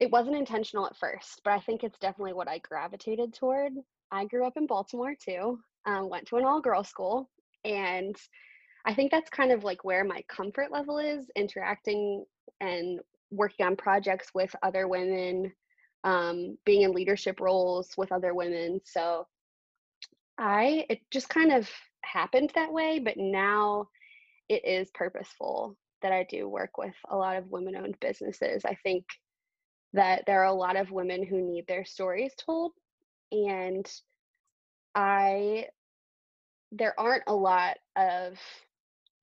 it 0.00 0.10
wasn't 0.10 0.36
intentional 0.36 0.86
at 0.86 0.96
first, 0.96 1.40
but 1.44 1.52
I 1.52 1.60
think 1.60 1.82
it's 1.82 1.98
definitely 1.98 2.32
what 2.32 2.48
I 2.48 2.58
gravitated 2.58 3.34
toward. 3.34 3.72
I 4.10 4.24
grew 4.26 4.46
up 4.46 4.56
in 4.56 4.66
Baltimore 4.66 5.14
too, 5.14 5.58
um, 5.86 6.08
went 6.08 6.26
to 6.28 6.36
an 6.36 6.44
all 6.44 6.60
girl 6.60 6.84
school, 6.84 7.28
and 7.64 8.16
I 8.86 8.94
think 8.94 9.10
that's 9.10 9.30
kind 9.30 9.52
of 9.52 9.64
like 9.64 9.84
where 9.84 10.04
my 10.04 10.22
comfort 10.28 10.70
level 10.70 10.98
is 10.98 11.30
interacting 11.36 12.24
and 12.60 13.00
working 13.30 13.66
on 13.66 13.76
projects 13.76 14.30
with 14.34 14.54
other 14.62 14.88
women, 14.88 15.52
um, 16.04 16.56
being 16.64 16.82
in 16.82 16.92
leadership 16.92 17.40
roles 17.40 17.90
with 17.96 18.12
other 18.12 18.34
women. 18.34 18.80
So 18.84 19.26
I, 20.38 20.86
it 20.88 21.00
just 21.10 21.28
kind 21.28 21.52
of 21.52 21.68
happened 22.02 22.52
that 22.54 22.72
way, 22.72 23.00
but 23.00 23.16
now 23.16 23.88
it 24.48 24.64
is 24.64 24.90
purposeful 24.94 25.76
that 26.00 26.12
I 26.12 26.24
do 26.30 26.48
work 26.48 26.78
with 26.78 26.94
a 27.10 27.16
lot 27.16 27.36
of 27.36 27.50
women 27.50 27.76
owned 27.76 27.98
businesses. 28.00 28.64
I 28.64 28.76
think 28.84 29.04
that 29.92 30.24
there 30.26 30.42
are 30.42 30.46
a 30.46 30.52
lot 30.52 30.76
of 30.76 30.90
women 30.90 31.24
who 31.24 31.40
need 31.40 31.66
their 31.66 31.84
stories 31.84 32.32
told. 32.36 32.72
And 33.32 33.86
I, 34.94 35.66
there 36.72 36.98
aren't 36.98 37.24
a 37.26 37.34
lot 37.34 37.76
of 37.96 38.38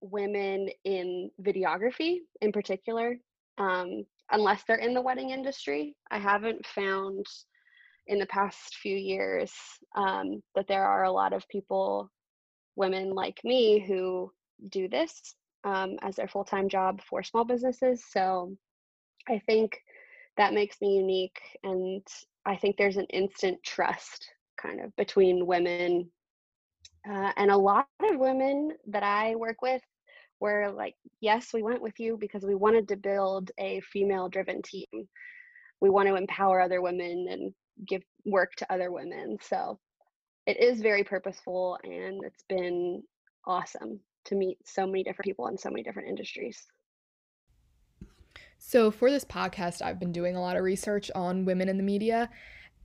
women 0.01 0.69
in 0.83 1.31
videography 1.41 2.19
in 2.41 2.51
particular, 2.51 3.17
um, 3.57 4.03
unless 4.31 4.63
they're 4.63 4.77
in 4.77 4.93
the 4.93 5.01
wedding 5.01 5.31
industry. 5.31 5.95
I 6.11 6.19
haven't 6.19 6.65
found 6.65 7.25
in 8.07 8.19
the 8.19 8.25
past 8.27 8.75
few 8.75 8.95
years 8.95 9.51
um, 9.95 10.41
that 10.55 10.67
there 10.67 10.85
are 10.85 11.03
a 11.03 11.11
lot 11.11 11.33
of 11.33 11.47
people, 11.49 12.11
women 12.75 13.11
like 13.11 13.39
me, 13.43 13.79
who 13.79 14.31
do 14.69 14.87
this 14.87 15.35
um, 15.63 15.97
as 16.01 16.15
their 16.15 16.27
full 16.27 16.43
time 16.43 16.69
job 16.69 17.01
for 17.09 17.23
small 17.23 17.43
businesses. 17.43 18.03
So 18.09 18.55
I 19.27 19.41
think 19.47 19.79
that 20.37 20.53
makes 20.53 20.79
me 20.81 20.95
unique. 20.95 21.39
And 21.63 22.05
I 22.45 22.55
think 22.55 22.77
there's 22.77 22.97
an 22.97 23.05
instant 23.05 23.61
trust 23.63 24.27
kind 24.61 24.81
of 24.81 24.95
between 24.95 25.45
women. 25.45 26.09
Uh, 27.07 27.31
and 27.37 27.51
a 27.51 27.57
lot 27.57 27.87
of 28.01 28.19
women 28.19 28.71
that 28.87 29.03
I 29.03 29.35
work 29.35 29.61
with 29.61 29.81
were 30.39 30.71
like, 30.71 30.95
yes, 31.21 31.49
we 31.53 31.63
went 31.63 31.81
with 31.81 31.99
you 31.99 32.17
because 32.19 32.43
we 32.43 32.55
wanted 32.55 32.87
to 32.89 32.97
build 32.97 33.51
a 33.59 33.81
female 33.81 34.29
driven 34.29 34.61
team. 34.61 35.07
We 35.81 35.89
want 35.89 36.07
to 36.07 36.15
empower 36.15 36.61
other 36.61 36.81
women 36.81 37.27
and 37.29 37.53
give 37.87 38.01
work 38.25 38.53
to 38.55 38.73
other 38.73 38.91
women. 38.91 39.37
So 39.41 39.79
it 40.45 40.59
is 40.59 40.81
very 40.81 41.03
purposeful 41.03 41.77
and 41.83 42.23
it's 42.23 42.43
been 42.49 43.03
awesome 43.45 43.99
to 44.25 44.35
meet 44.35 44.57
so 44.65 44.85
many 44.85 45.03
different 45.03 45.25
people 45.25 45.47
in 45.47 45.57
so 45.57 45.69
many 45.69 45.83
different 45.83 46.09
industries. 46.09 46.65
So, 48.67 48.89
for 48.89 49.11
this 49.11 49.23
podcast, 49.23 49.83
I've 49.83 49.99
been 49.99 50.11
doing 50.11 50.35
a 50.35 50.41
lot 50.41 50.57
of 50.57 50.63
research 50.63 51.11
on 51.13 51.45
women 51.45 51.69
in 51.69 51.77
the 51.77 51.83
media, 51.83 52.31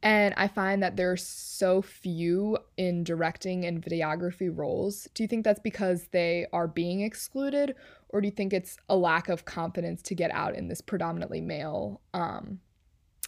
and 0.03 0.35
I 0.37 0.47
find 0.47 0.83
that 0.83 0.97
there's 0.97 1.27
so 1.27 1.81
few 1.81 2.59
in 2.77 3.03
directing 3.03 3.65
and 3.65 3.83
videography 3.83 4.55
roles. 4.55 5.09
Do 5.15 5.23
you 5.23 5.27
think 5.27 5.43
that's 5.43 5.59
because 5.59 6.09
they 6.13 6.47
are 6.53 6.69
being 6.69 7.01
excluded, 7.01 7.77
or 8.11 8.21
do 8.21 8.29
you 8.29 8.31
think 8.31 8.53
it's 8.53 8.77
a 8.91 8.97
lack 8.97 9.31
of 9.31 9.47
confidence 9.47 10.03
to 10.03 10.15
get 10.15 10.31
out 10.33 10.55
in 10.55 10.69
this 10.69 10.83
predominantly 10.83 11.41
male 11.41 12.03
um, 12.13 12.61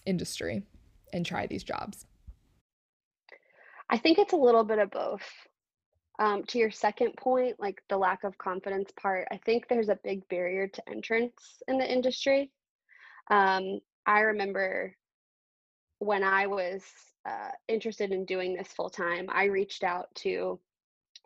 industry 0.05 0.63
and 1.11 1.25
try 1.25 1.47
these 1.47 1.65
jobs? 1.65 2.05
I 3.89 3.97
think 3.97 4.19
it's 4.19 4.35
a 4.35 4.37
little 4.37 4.65
bit 4.65 4.79
of 4.79 4.91
both. 4.91 5.23
Um, 6.23 6.45
to 6.45 6.59
your 6.59 6.71
second 6.71 7.17
point, 7.17 7.59
like 7.59 7.83
the 7.89 7.99
lack 7.99 8.23
of 8.23 8.39
confidence 8.39 8.93
part, 8.93 9.27
I 9.33 9.39
think 9.39 9.67
there's 9.67 9.89
a 9.89 9.99
big 10.05 10.29
barrier 10.29 10.69
to 10.69 10.89
entrance 10.89 11.61
in 11.67 11.79
the 11.79 11.93
industry. 11.93 12.53
Um, 13.29 13.81
I 14.07 14.21
remember 14.21 14.95
when 15.99 16.23
I 16.23 16.47
was 16.47 16.85
uh, 17.29 17.51
interested 17.67 18.13
in 18.13 18.25
doing 18.25 18.55
this 18.55 18.69
full 18.69 18.89
time, 18.89 19.27
I 19.33 19.47
reached 19.47 19.83
out 19.83 20.15
to 20.17 20.61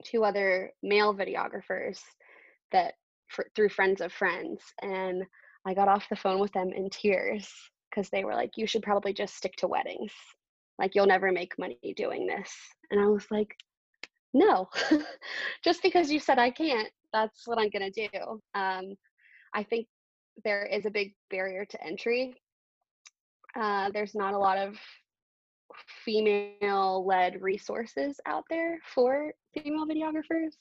two 0.02 0.24
other 0.24 0.72
male 0.82 1.14
videographers 1.14 2.00
that 2.72 2.94
for, 3.28 3.50
through 3.54 3.68
friends 3.68 4.00
of 4.00 4.14
friends, 4.14 4.62
and 4.80 5.24
I 5.66 5.74
got 5.74 5.88
off 5.88 6.08
the 6.08 6.16
phone 6.16 6.40
with 6.40 6.52
them 6.52 6.70
in 6.72 6.88
tears 6.88 7.52
because 7.90 8.08
they 8.08 8.24
were 8.24 8.34
like, 8.34 8.56
"You 8.56 8.66
should 8.66 8.82
probably 8.82 9.12
just 9.12 9.36
stick 9.36 9.56
to 9.56 9.68
weddings. 9.68 10.12
Like 10.78 10.94
you'll 10.94 11.04
never 11.04 11.32
make 11.32 11.58
money 11.58 11.78
doing 11.98 12.26
this." 12.26 12.50
And 12.90 12.98
I 12.98 13.08
was 13.08 13.26
like, 13.30 13.54
no, 14.36 14.68
just 15.64 15.82
because 15.82 16.10
you 16.10 16.20
said 16.20 16.38
I 16.38 16.50
can't, 16.50 16.88
that's 17.12 17.46
what 17.46 17.58
I'm 17.58 17.70
going 17.70 17.90
to 17.90 18.08
do. 18.08 18.40
Um, 18.54 18.94
I 19.54 19.62
think 19.62 19.86
there 20.44 20.66
is 20.66 20.84
a 20.84 20.90
big 20.90 21.14
barrier 21.30 21.64
to 21.64 21.82
entry. 21.82 22.34
Uh, 23.58 23.90
there's 23.92 24.14
not 24.14 24.34
a 24.34 24.38
lot 24.38 24.58
of 24.58 24.76
female 26.04 27.04
led 27.06 27.40
resources 27.40 28.20
out 28.26 28.44
there 28.50 28.78
for 28.94 29.32
female 29.54 29.86
videographers. 29.86 30.52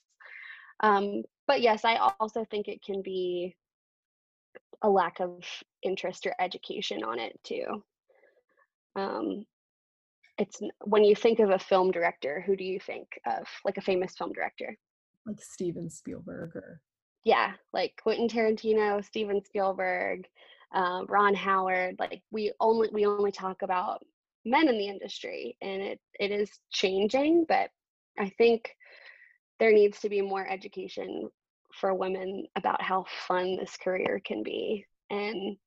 Um, 0.82 1.24
but 1.46 1.62
yes, 1.62 1.84
I 1.84 1.98
also 2.20 2.46
think 2.50 2.67
it 2.67 2.82
can 2.82 3.01
be 3.01 3.55
a 4.82 4.89
lack 4.89 5.20
of 5.20 5.44
interest 5.84 6.25
or 6.25 6.34
education 6.39 7.03
on 7.03 7.20
it 7.20 7.38
too. 7.44 7.84
Um, 8.96 9.46
it's 10.38 10.60
when 10.84 11.04
you 11.04 11.15
think 11.15 11.39
of 11.39 11.50
a 11.50 11.60
film 11.60 11.92
director, 11.92 12.44
who 12.46 12.56
do 12.56 12.63
you 12.63 12.80
think 12.80 13.08
of? 13.25 13.48
Like 13.63 13.77
a 13.77 13.82
famous 13.82 14.15
film 14.18 14.34
director? 14.34 14.77
Like 15.25 15.42
Steven 15.42 15.89
Spielberg 15.89 16.56
or 16.56 16.82
yeah, 17.25 17.54
like 17.74 18.00
Quentin 18.01 18.30
Tarantino, 18.30 19.04
Steven 19.04 19.44
Spielberg, 19.44 20.27
um, 20.74 21.08
Ron 21.10 21.34
Howard. 21.34 21.96
Like 22.00 22.22
we 22.32 22.54
only 22.60 22.89
we 22.94 23.06
only 23.06 23.32
talk 23.32 23.63
about 23.63 24.06
men 24.46 24.70
in 24.70 24.77
the 24.77 24.88
industry, 24.88 25.58
and 25.62 25.82
it 25.82 26.00
it 26.20 26.32
is 26.32 26.51
changing. 26.72 27.46
But 27.50 27.72
I 28.20 28.30
think 28.38 28.70
there 29.60 29.74
needs 29.74 30.00
to 30.01 30.10
be 30.10 30.22
more 30.22 30.48
education 30.48 31.30
for 31.74 31.94
women 31.94 32.46
about 32.56 32.82
how 32.82 33.06
fun 33.27 33.58
this 33.58 33.75
career 33.75 34.22
can 34.24 34.44
be, 34.44 34.86
and 35.10 35.58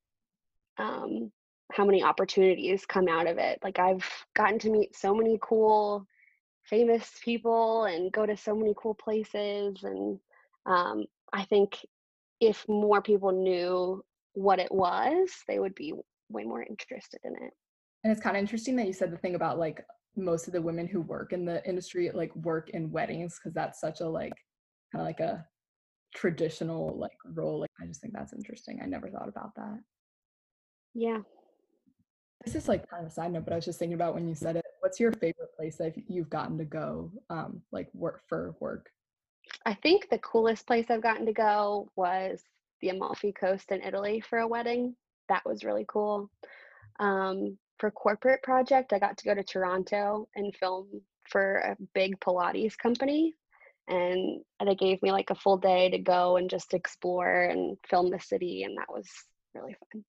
um, 0.77 1.31
how 1.71 1.85
many 1.85 2.03
opportunities 2.03 2.85
come 2.85 3.07
out 3.07 3.27
of 3.27 3.37
it. 3.37 3.59
Like 3.63 3.79
I've 3.79 4.07
gotten 4.35 4.59
to 4.59 4.69
meet 4.69 4.95
so 4.95 5.13
many 5.13 5.37
cool 5.41 6.05
famous 6.63 7.11
people 7.23 7.85
and 7.85 8.11
go 8.11 8.25
to 8.25 8.37
so 8.37 8.55
many 8.55 8.73
cool 8.77 8.93
places 8.93 9.83
and 9.83 10.19
um, 10.65 11.05
I 11.33 11.43
think 11.45 11.85
if 12.39 12.67
more 12.67 13.01
people 13.01 13.31
knew 13.31 14.03
what 14.33 14.59
it 14.59 14.71
was, 14.71 15.29
they 15.47 15.59
would 15.59 15.75
be 15.75 15.93
way 16.29 16.43
more 16.43 16.63
interested 16.63 17.19
in 17.23 17.33
it. 17.33 17.53
And 18.03 18.11
it's 18.11 18.21
kind 18.21 18.37
of 18.37 18.41
interesting 18.41 18.75
that 18.77 18.87
you 18.87 18.93
said 18.93 19.11
the 19.11 19.17
thing 19.17 19.35
about 19.35 19.57
like 19.57 19.83
most 20.15 20.47
of 20.47 20.53
the 20.53 20.61
women 20.61 20.87
who 20.87 21.01
work 21.01 21.33
in 21.33 21.45
the 21.45 21.67
industry 21.67 22.09
like 22.13 22.35
work 22.35 22.69
in 22.71 22.91
weddings 22.91 23.37
because 23.37 23.53
that's 23.53 23.79
such 23.79 24.01
a 24.01 24.07
like 24.07 24.33
kind 24.91 25.01
of 25.01 25.05
like 25.05 25.19
a 25.19 25.45
traditional 26.15 26.97
like 26.97 27.17
role. 27.25 27.59
Like 27.59 27.71
I 27.81 27.87
just 27.87 28.01
think 28.01 28.13
that's 28.13 28.33
interesting. 28.33 28.79
I 28.81 28.85
never 28.85 29.09
thought 29.09 29.27
about 29.27 29.53
that. 29.55 29.79
Yeah, 30.93 31.19
this 32.45 32.55
is 32.55 32.67
like 32.67 32.89
kind 32.89 33.05
of 33.05 33.11
a 33.11 33.13
side 33.13 33.31
note, 33.31 33.43
but 33.45 33.53
I 33.53 33.57
was 33.57 33.65
just 33.65 33.79
thinking 33.79 33.95
about 33.95 34.13
when 34.13 34.27
you 34.27 34.35
said 34.35 34.55
it. 34.55 34.65
What's 34.79 34.99
your 34.99 35.11
favorite 35.11 35.55
place 35.57 35.75
that 35.77 35.95
you've 36.07 36.29
gotten 36.29 36.57
to 36.57 36.65
go, 36.65 37.11
um, 37.29 37.61
like 37.71 37.89
work 37.93 38.21
for 38.27 38.55
work? 38.59 38.89
I 39.65 39.73
think 39.73 40.09
the 40.09 40.19
coolest 40.19 40.65
place 40.65 40.85
I've 40.89 41.03
gotten 41.03 41.25
to 41.25 41.33
go 41.33 41.89
was 41.95 42.41
the 42.81 42.89
Amalfi 42.89 43.33
Coast 43.33 43.71
in 43.71 43.81
Italy 43.81 44.21
for 44.21 44.39
a 44.39 44.47
wedding. 44.47 44.95
That 45.27 45.45
was 45.45 45.63
really 45.63 45.85
cool. 45.87 46.29
Um, 46.99 47.57
for 47.77 47.91
corporate 47.91 48.41
project, 48.41 48.93
I 48.93 48.99
got 48.99 49.17
to 49.17 49.25
go 49.25 49.35
to 49.35 49.43
Toronto 49.43 50.27
and 50.35 50.55
film 50.55 51.01
for 51.29 51.55
a 51.55 51.77
big 51.93 52.19
Pilates 52.19 52.77
company, 52.77 53.35
and 53.87 54.41
they 54.65 54.75
gave 54.75 55.01
me 55.01 55.11
like 55.11 55.29
a 55.29 55.35
full 55.35 55.57
day 55.57 55.89
to 55.89 55.97
go 55.97 56.37
and 56.37 56.49
just 56.49 56.73
explore 56.73 57.43
and 57.43 57.77
film 57.87 58.09
the 58.09 58.19
city, 58.19 58.63
and 58.63 58.77
that 58.77 58.89
was 58.89 59.07
really 59.53 59.75
fun. 59.93 60.03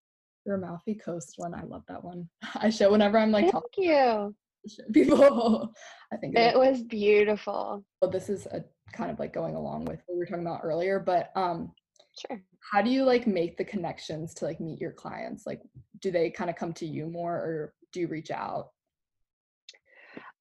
Your 0.46 0.56
Amalfi 0.56 0.94
Coast 0.94 1.34
one, 1.36 1.54
I 1.54 1.62
love 1.62 1.82
that 1.88 2.02
one. 2.02 2.28
I 2.54 2.70
show 2.70 2.90
whenever 2.90 3.18
I'm 3.18 3.30
like 3.30 3.44
Thank 3.44 3.52
talking 3.52 3.84
you. 3.84 4.34
people. 4.92 5.72
I 6.12 6.16
think 6.16 6.36
it, 6.36 6.54
it 6.54 6.58
was 6.58 6.82
beautiful. 6.82 7.84
Well, 8.00 8.10
this 8.10 8.28
is 8.28 8.46
a 8.46 8.64
kind 8.92 9.10
of 9.10 9.18
like 9.18 9.32
going 9.32 9.54
along 9.54 9.84
with 9.84 10.00
what 10.06 10.14
we 10.14 10.18
were 10.18 10.26
talking 10.26 10.46
about 10.46 10.60
earlier, 10.64 10.98
but 10.98 11.30
um 11.36 11.72
sure. 12.18 12.42
How 12.72 12.82
do 12.82 12.90
you 12.90 13.04
like 13.04 13.26
make 13.26 13.56
the 13.56 13.64
connections 13.64 14.34
to 14.34 14.44
like 14.44 14.60
meet 14.60 14.80
your 14.80 14.92
clients? 14.92 15.46
Like 15.46 15.62
do 16.00 16.10
they 16.10 16.30
kind 16.30 16.50
of 16.50 16.56
come 16.56 16.72
to 16.74 16.86
you 16.86 17.06
more 17.06 17.34
or 17.34 17.74
do 17.92 18.00
you 18.00 18.08
reach 18.08 18.30
out? 18.30 18.70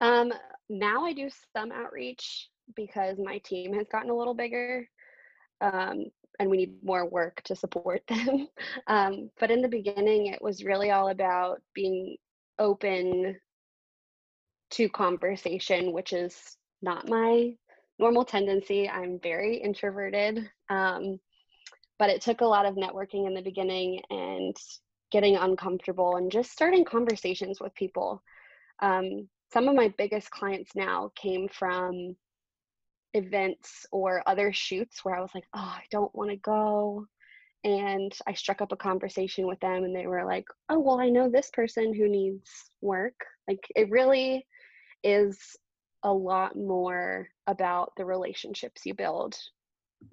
Um 0.01 0.33
now 0.69 1.05
I 1.05 1.13
do 1.13 1.29
some 1.55 1.71
outreach 1.71 2.49
because 2.75 3.17
my 3.17 3.39
team 3.39 3.73
has 3.73 3.87
gotten 3.91 4.09
a 4.09 4.15
little 4.15 4.33
bigger. 4.33 4.87
Um, 5.61 6.05
and 6.39 6.49
we 6.49 6.57
need 6.57 6.83
more 6.83 7.07
work 7.07 7.41
to 7.43 7.55
support 7.55 8.01
them. 8.07 8.47
Um, 8.87 9.29
but 9.39 9.51
in 9.51 9.61
the 9.61 9.67
beginning, 9.67 10.27
it 10.27 10.41
was 10.41 10.63
really 10.63 10.89
all 10.89 11.09
about 11.09 11.61
being 11.75 12.17
open 12.57 13.37
to 14.71 14.89
conversation, 14.89 15.91
which 15.91 16.13
is 16.13 16.57
not 16.81 17.09
my 17.09 17.51
normal 17.99 18.25
tendency. 18.25 18.89
I'm 18.89 19.19
very 19.21 19.57
introverted. 19.57 20.49
Um, 20.69 21.19
but 21.99 22.09
it 22.09 22.21
took 22.21 22.41
a 22.41 22.45
lot 22.45 22.65
of 22.65 22.75
networking 22.75 23.27
in 23.27 23.33
the 23.33 23.41
beginning 23.41 24.01
and 24.09 24.55
getting 25.11 25.35
uncomfortable 25.35 26.15
and 26.15 26.31
just 26.31 26.51
starting 26.51 26.85
conversations 26.85 27.59
with 27.59 27.75
people. 27.75 28.23
Um, 28.81 29.27
some 29.51 29.67
of 29.67 29.75
my 29.75 29.93
biggest 29.97 30.31
clients 30.31 30.71
now 30.75 31.11
came 31.15 31.49
from 31.49 32.15
events 33.13 33.85
or 33.91 34.23
other 34.27 34.53
shoots 34.53 35.03
where 35.03 35.15
I 35.15 35.21
was 35.21 35.31
like, 35.33 35.45
oh, 35.53 35.59
I 35.59 35.83
don't 35.91 36.13
want 36.15 36.29
to 36.31 36.37
go. 36.37 37.05
And 37.63 38.13
I 38.25 38.33
struck 38.33 38.61
up 38.61 38.71
a 38.71 38.77
conversation 38.77 39.45
with 39.45 39.59
them, 39.59 39.83
and 39.83 39.93
they 39.95 40.07
were 40.07 40.25
like, 40.25 40.45
oh, 40.69 40.79
well, 40.79 40.99
I 40.99 41.09
know 41.09 41.29
this 41.29 41.49
person 41.51 41.93
who 41.93 42.07
needs 42.07 42.49
work. 42.81 43.15
Like, 43.47 43.59
it 43.75 43.89
really 43.89 44.45
is 45.03 45.37
a 46.03 46.11
lot 46.11 46.55
more 46.55 47.27
about 47.47 47.91
the 47.97 48.05
relationships 48.05 48.85
you 48.85 48.93
build 48.93 49.35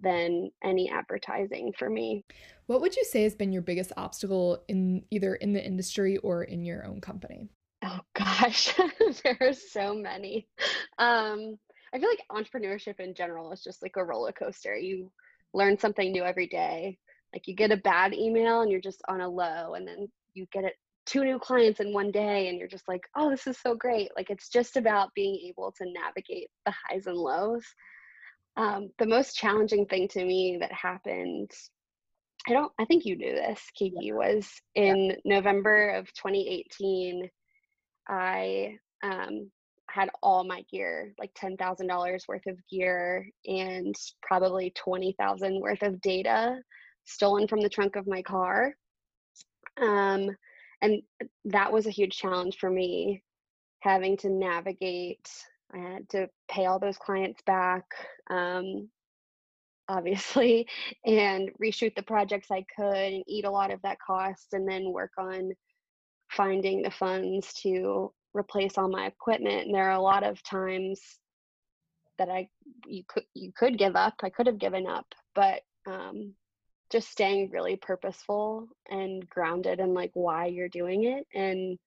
than 0.00 0.50
any 0.64 0.90
advertising 0.90 1.72
for 1.78 1.88
me. 1.88 2.24
What 2.66 2.80
would 2.80 2.96
you 2.96 3.04
say 3.04 3.22
has 3.22 3.36
been 3.36 3.52
your 3.52 3.62
biggest 3.62 3.92
obstacle 3.96 4.64
in 4.68 5.04
either 5.10 5.36
in 5.36 5.52
the 5.52 5.64
industry 5.64 6.16
or 6.18 6.42
in 6.42 6.64
your 6.64 6.84
own 6.84 7.00
company? 7.00 7.48
Oh 7.84 8.00
gosh, 8.14 8.74
there 9.22 9.38
are 9.40 9.52
so 9.52 9.94
many. 9.94 10.48
Um, 10.98 11.58
I 11.96 11.98
feel 11.98 12.10
like 12.10 12.44
entrepreneurship 12.44 13.00
in 13.00 13.14
general 13.14 13.52
is 13.52 13.62
just 13.62 13.82
like 13.82 13.96
a 13.96 14.04
roller 14.04 14.32
coaster. 14.32 14.76
You 14.76 15.10
learn 15.54 15.78
something 15.78 16.12
new 16.12 16.24
every 16.24 16.46
day. 16.46 16.98
Like 17.32 17.48
you 17.48 17.54
get 17.54 17.72
a 17.72 17.78
bad 17.78 18.12
email 18.12 18.60
and 18.60 18.70
you're 18.70 18.82
just 18.82 19.00
on 19.08 19.22
a 19.22 19.28
low, 19.28 19.74
and 19.74 19.88
then 19.88 20.08
you 20.34 20.46
get 20.52 20.64
it 20.64 20.74
two 21.06 21.24
new 21.24 21.38
clients 21.38 21.80
in 21.80 21.94
one 21.94 22.10
day 22.10 22.48
and 22.48 22.58
you're 22.58 22.68
just 22.68 22.86
like, 22.86 23.02
oh, 23.16 23.30
this 23.30 23.46
is 23.46 23.56
so 23.58 23.74
great. 23.74 24.10
Like 24.14 24.28
it's 24.28 24.50
just 24.50 24.76
about 24.76 25.14
being 25.14 25.36
able 25.48 25.72
to 25.78 25.90
navigate 25.90 26.48
the 26.66 26.72
highs 26.72 27.06
and 27.06 27.16
lows. 27.16 27.64
Um, 28.58 28.90
the 28.98 29.06
most 29.06 29.36
challenging 29.36 29.86
thing 29.86 30.08
to 30.08 30.24
me 30.24 30.58
that 30.60 30.72
happened, 30.72 31.50
I 32.48 32.52
don't, 32.52 32.72
I 32.78 32.84
think 32.84 33.06
you 33.06 33.16
knew 33.16 33.34
this, 33.34 33.62
Kiki, 33.74 34.12
was 34.12 34.50
in. 34.74 35.16
November 35.24 35.90
of 35.90 36.12
2018. 36.14 37.30
I 38.08 38.76
um, 39.02 39.50
had 39.96 40.10
all 40.22 40.44
my 40.44 40.62
gear, 40.70 41.14
like 41.18 41.32
$10,000 41.34 42.28
worth 42.28 42.46
of 42.46 42.58
gear 42.70 43.26
and 43.46 43.94
probably 44.20 44.70
20,000 44.76 45.58
worth 45.58 45.82
of 45.82 46.00
data 46.02 46.58
stolen 47.06 47.48
from 47.48 47.62
the 47.62 47.68
trunk 47.68 47.96
of 47.96 48.06
my 48.06 48.20
car. 48.20 48.74
Um, 49.80 50.36
and 50.82 51.00
that 51.46 51.72
was 51.72 51.86
a 51.86 51.90
huge 51.90 52.18
challenge 52.18 52.58
for 52.58 52.68
me 52.68 53.22
having 53.80 54.18
to 54.18 54.28
navigate. 54.28 55.30
I 55.72 55.78
had 55.78 56.08
to 56.10 56.28
pay 56.50 56.66
all 56.66 56.78
those 56.78 56.98
clients 56.98 57.40
back, 57.46 57.84
um, 58.28 58.90
obviously, 59.88 60.68
and 61.06 61.50
reshoot 61.62 61.94
the 61.96 62.02
projects 62.02 62.50
I 62.50 62.66
could 62.76 63.12
and 63.14 63.24
eat 63.26 63.46
a 63.46 63.50
lot 63.50 63.72
of 63.72 63.80
that 63.80 63.98
cost 64.06 64.48
and 64.52 64.68
then 64.68 64.92
work 64.92 65.12
on 65.16 65.52
finding 66.28 66.82
the 66.82 66.90
funds 66.90 67.54
to 67.62 68.12
replace 68.36 68.76
all 68.76 68.88
my 68.88 69.06
equipment 69.06 69.66
and 69.66 69.74
there 69.74 69.88
are 69.88 69.96
a 69.96 70.00
lot 70.00 70.24
of 70.24 70.42
times 70.42 71.00
that 72.18 72.28
i 72.28 72.48
you 72.86 73.02
could 73.08 73.24
you 73.34 73.52
could 73.54 73.78
give 73.78 73.96
up 73.96 74.14
i 74.22 74.30
could 74.30 74.46
have 74.46 74.58
given 74.58 74.86
up 74.86 75.06
but 75.34 75.62
um, 75.86 76.34
just 76.90 77.10
staying 77.10 77.50
really 77.50 77.76
purposeful 77.76 78.68
and 78.88 79.28
grounded 79.28 79.80
in 79.80 79.94
like 79.94 80.10
why 80.14 80.46
you're 80.46 80.68
doing 80.68 81.04
it 81.04 81.26
and 81.34 81.78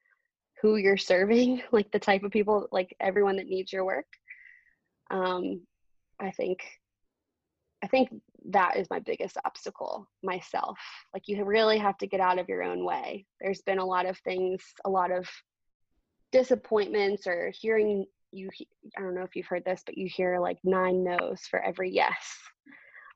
who 0.62 0.76
you're 0.76 0.98
serving 0.98 1.62
like 1.72 1.92
the 1.92 2.00
type 2.00 2.24
of 2.24 2.32
people 2.32 2.68
like 2.72 2.96
everyone 3.00 3.38
that 3.38 3.48
needs 3.48 3.72
your 3.72 3.86
work. 3.86 4.08
Um, 5.12 5.62
i 6.20 6.32
think 6.32 6.60
i 7.84 7.88
think 7.88 8.10
that 8.52 8.78
is 8.78 8.90
my 8.90 9.00
biggest 9.00 9.38
obstacle 9.46 10.08
myself. 10.24 10.78
Like 11.14 11.24
you 11.28 11.44
really 11.44 11.78
have 11.78 11.98
to 12.00 12.08
get 12.08 12.20
out 12.20 12.40
of 12.40 12.48
your 12.48 12.64
own 12.64 12.86
way. 12.86 13.26
There's 13.42 13.62
been 13.62 13.80
a 13.80 13.86
lot 13.86 14.06
of 14.06 14.18
things 14.20 14.64
a 14.86 14.90
lot 14.90 15.12
of 15.12 15.28
disappointments 16.32 17.28
or 17.28 17.52
hearing 17.60 18.06
you 18.32 18.50
i 18.98 19.02
don't 19.02 19.16
know 19.16 19.24
if 19.24 19.36
you've 19.36 19.48
heard 19.48 19.66
this 19.66 19.82
but 19.86 19.98
you 19.98 20.08
hear 20.08 20.40
like 20.40 20.60
nine 20.64 21.04
no's 21.04 21.42
for 21.50 21.60
every 21.60 21.92
yes 21.92 22.38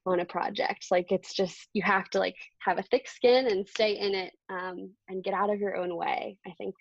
on 0.05 0.19
a 0.19 0.25
project. 0.25 0.87
Like 0.91 1.11
it's 1.11 1.33
just 1.33 1.67
you 1.73 1.81
have 1.83 2.09
to 2.09 2.19
like 2.19 2.35
have 2.59 2.77
a 2.77 2.83
thick 2.83 3.07
skin 3.07 3.47
and 3.47 3.67
stay 3.67 3.97
in 3.97 4.13
it 4.13 4.33
um, 4.49 4.91
and 5.07 5.23
get 5.23 5.33
out 5.33 5.49
of 5.49 5.59
your 5.59 5.77
own 5.77 5.95
way. 5.95 6.37
I 6.45 6.51
think 6.57 6.75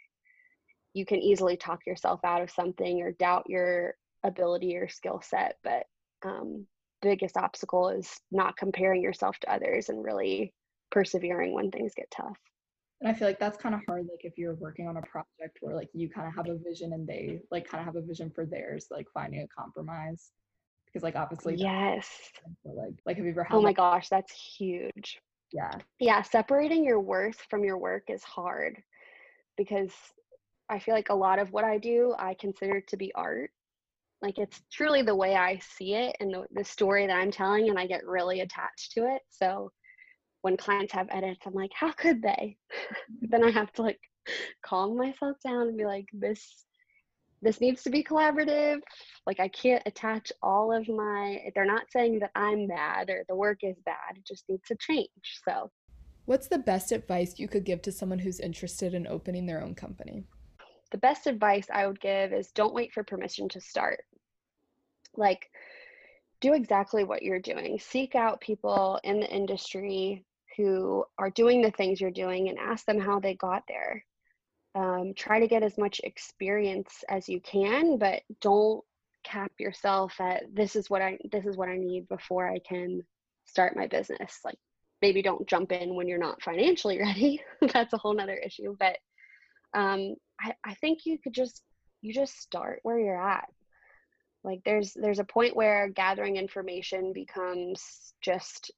you 0.94 1.06
can 1.06 1.20
easily 1.20 1.56
talk 1.56 1.86
yourself 1.86 2.20
out 2.24 2.42
of 2.42 2.50
something 2.50 3.00
or 3.00 3.12
doubt 3.12 3.44
your 3.48 3.94
ability 4.24 4.76
or 4.76 4.88
skill 4.88 5.20
set 5.24 5.56
but 5.64 5.84
um, 6.24 6.66
biggest 7.00 7.36
obstacle 7.36 7.88
is 7.88 8.20
not 8.30 8.56
comparing 8.56 9.02
yourself 9.02 9.36
to 9.40 9.52
others 9.52 9.88
and 9.88 10.04
really 10.04 10.52
persevering 10.90 11.52
when 11.54 11.70
things 11.70 11.92
get 11.96 12.10
tough 12.10 12.38
and 13.02 13.10
i 13.10 13.12
feel 13.12 13.28
like 13.28 13.38
that's 13.38 13.58
kind 13.58 13.74
of 13.74 13.80
hard 13.86 14.06
like 14.08 14.24
if 14.24 14.38
you're 14.38 14.54
working 14.54 14.88
on 14.88 14.96
a 14.96 15.02
project 15.02 15.58
where 15.60 15.74
like 15.74 15.88
you 15.92 16.08
kind 16.08 16.28
of 16.28 16.34
have 16.34 16.48
a 16.48 16.56
vision 16.56 16.92
and 16.92 17.06
they 17.06 17.40
like 17.50 17.68
kind 17.68 17.80
of 17.80 17.86
have 17.86 17.96
a 17.96 18.06
vision 18.06 18.30
for 18.30 18.46
theirs 18.46 18.86
like 18.90 19.06
finding 19.12 19.42
a 19.42 19.48
compromise. 19.48 20.30
Because 20.86 21.02
like 21.02 21.16
obviously 21.16 21.54
yes. 21.56 22.08
like 22.64 22.94
like 23.06 23.16
have 23.16 23.24
you 23.24 23.32
ever 23.32 23.42
oh 23.42 23.44
had 23.44 23.56
oh 23.56 23.60
my 23.60 23.68
like, 23.68 23.76
gosh 23.76 24.08
that's 24.08 24.32
huge. 24.32 25.18
Yeah. 25.52 25.72
Yeah 25.98 26.22
separating 26.22 26.84
your 26.84 27.00
worth 27.00 27.40
from 27.50 27.64
your 27.64 27.78
work 27.78 28.04
is 28.08 28.22
hard. 28.22 28.82
Because 29.56 29.92
i 30.70 30.78
feel 30.78 30.94
like 30.94 31.10
a 31.10 31.14
lot 31.14 31.38
of 31.38 31.50
what 31.50 31.64
i 31.64 31.76
do 31.78 32.14
i 32.18 32.34
consider 32.34 32.80
to 32.80 32.96
be 32.96 33.12
art. 33.14 33.50
Like 34.20 34.38
it's 34.38 34.62
truly 34.70 35.02
the 35.02 35.16
way 35.16 35.34
i 35.34 35.58
see 35.58 35.94
it 35.94 36.16
and 36.20 36.32
the, 36.32 36.44
the 36.52 36.64
story 36.64 37.06
that 37.06 37.16
i'm 37.16 37.32
telling 37.32 37.68
and 37.68 37.78
i 37.78 37.86
get 37.86 38.06
really 38.06 38.40
attached 38.40 38.92
to 38.92 39.12
it. 39.12 39.22
So 39.30 39.72
when 40.42 40.56
clients 40.56 40.92
have 40.92 41.08
edits, 41.10 41.40
I'm 41.46 41.54
like, 41.54 41.72
how 41.74 41.92
could 41.92 42.20
they? 42.20 42.56
then 43.22 43.44
I 43.44 43.50
have 43.50 43.72
to 43.74 43.82
like 43.82 44.00
calm 44.64 44.96
myself 44.96 45.36
down 45.44 45.68
and 45.68 45.78
be 45.78 45.84
like, 45.84 46.06
this 46.12 46.64
this 47.40 47.60
needs 47.60 47.82
to 47.82 47.90
be 47.90 48.04
collaborative. 48.04 48.80
Like 49.26 49.40
I 49.40 49.48
can't 49.48 49.82
attach 49.86 50.32
all 50.42 50.72
of 50.72 50.88
my 50.88 51.50
they're 51.54 51.64
not 51.64 51.90
saying 51.90 52.20
that 52.20 52.30
I'm 52.34 52.68
bad 52.68 53.10
or 53.10 53.24
the 53.28 53.34
work 53.34 53.58
is 53.62 53.76
bad. 53.84 54.16
It 54.16 54.26
just 54.26 54.44
needs 54.48 54.66
to 54.68 54.76
change. 54.76 55.08
So 55.48 55.70
What's 56.24 56.46
the 56.46 56.58
best 56.58 56.92
advice 56.92 57.38
you 57.38 57.48
could 57.48 57.64
give 57.64 57.82
to 57.82 57.92
someone 57.92 58.20
who's 58.20 58.38
interested 58.38 58.94
in 58.94 59.08
opening 59.08 59.44
their 59.44 59.62
own 59.62 59.74
company? 59.74 60.24
The 60.92 60.98
best 60.98 61.26
advice 61.26 61.66
I 61.72 61.86
would 61.86 62.00
give 62.00 62.32
is 62.32 62.52
don't 62.52 62.74
wait 62.74 62.92
for 62.92 63.02
permission 63.02 63.48
to 63.50 63.60
start. 63.60 64.04
Like 65.16 65.50
do 66.40 66.52
exactly 66.54 67.04
what 67.04 67.22
you're 67.22 67.40
doing. 67.40 67.78
Seek 67.80 68.14
out 68.14 68.40
people 68.40 69.00
in 69.02 69.20
the 69.20 69.28
industry 69.28 70.24
who 70.56 71.04
are 71.18 71.30
doing 71.30 71.62
the 71.62 71.70
things 71.70 72.00
you're 72.00 72.10
doing 72.10 72.48
and 72.48 72.58
ask 72.58 72.84
them 72.86 73.00
how 73.00 73.20
they 73.20 73.34
got 73.34 73.62
there. 73.68 74.04
Um, 74.74 75.12
try 75.14 75.38
to 75.38 75.48
get 75.48 75.62
as 75.62 75.76
much 75.76 76.00
experience 76.04 77.04
as 77.08 77.28
you 77.28 77.40
can, 77.40 77.98
but 77.98 78.22
don't 78.40 78.82
cap 79.24 79.52
yourself 79.58 80.20
at 80.20 80.42
this 80.52 80.74
is 80.74 80.90
what 80.90 81.02
I 81.02 81.18
this 81.30 81.44
is 81.46 81.56
what 81.56 81.68
I 81.68 81.76
need 81.76 82.08
before 82.08 82.48
I 82.48 82.58
can 82.58 83.02
start 83.44 83.76
my 83.76 83.86
business. 83.86 84.38
Like 84.44 84.58
maybe 85.00 85.22
don't 85.22 85.48
jump 85.48 85.72
in 85.72 85.94
when 85.94 86.08
you're 86.08 86.18
not 86.18 86.42
financially 86.42 86.98
ready. 87.02 87.42
That's 87.72 87.92
a 87.92 87.98
whole 87.98 88.14
nother 88.14 88.36
issue. 88.36 88.76
But 88.78 88.96
um, 89.74 90.14
I, 90.40 90.54
I 90.64 90.74
think 90.74 91.00
you 91.04 91.18
could 91.18 91.34
just 91.34 91.62
you 92.00 92.12
just 92.12 92.40
start 92.40 92.80
where 92.82 92.98
you're 92.98 93.22
at. 93.22 93.48
Like 94.44 94.60
there's 94.64 94.92
there's 94.94 95.20
a 95.20 95.24
point 95.24 95.54
where 95.54 95.88
gathering 95.88 96.36
information 96.36 97.12
becomes 97.12 98.14
just 98.20 98.72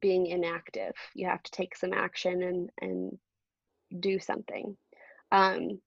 being 0.00 0.26
inactive. 0.26 0.92
You 1.14 1.28
have 1.28 1.42
to 1.42 1.50
take 1.50 1.76
some 1.76 1.92
action 1.92 2.42
and 2.42 2.70
and 2.80 3.18
do 4.00 4.18
something. 4.18 4.76
Um, 5.32 5.80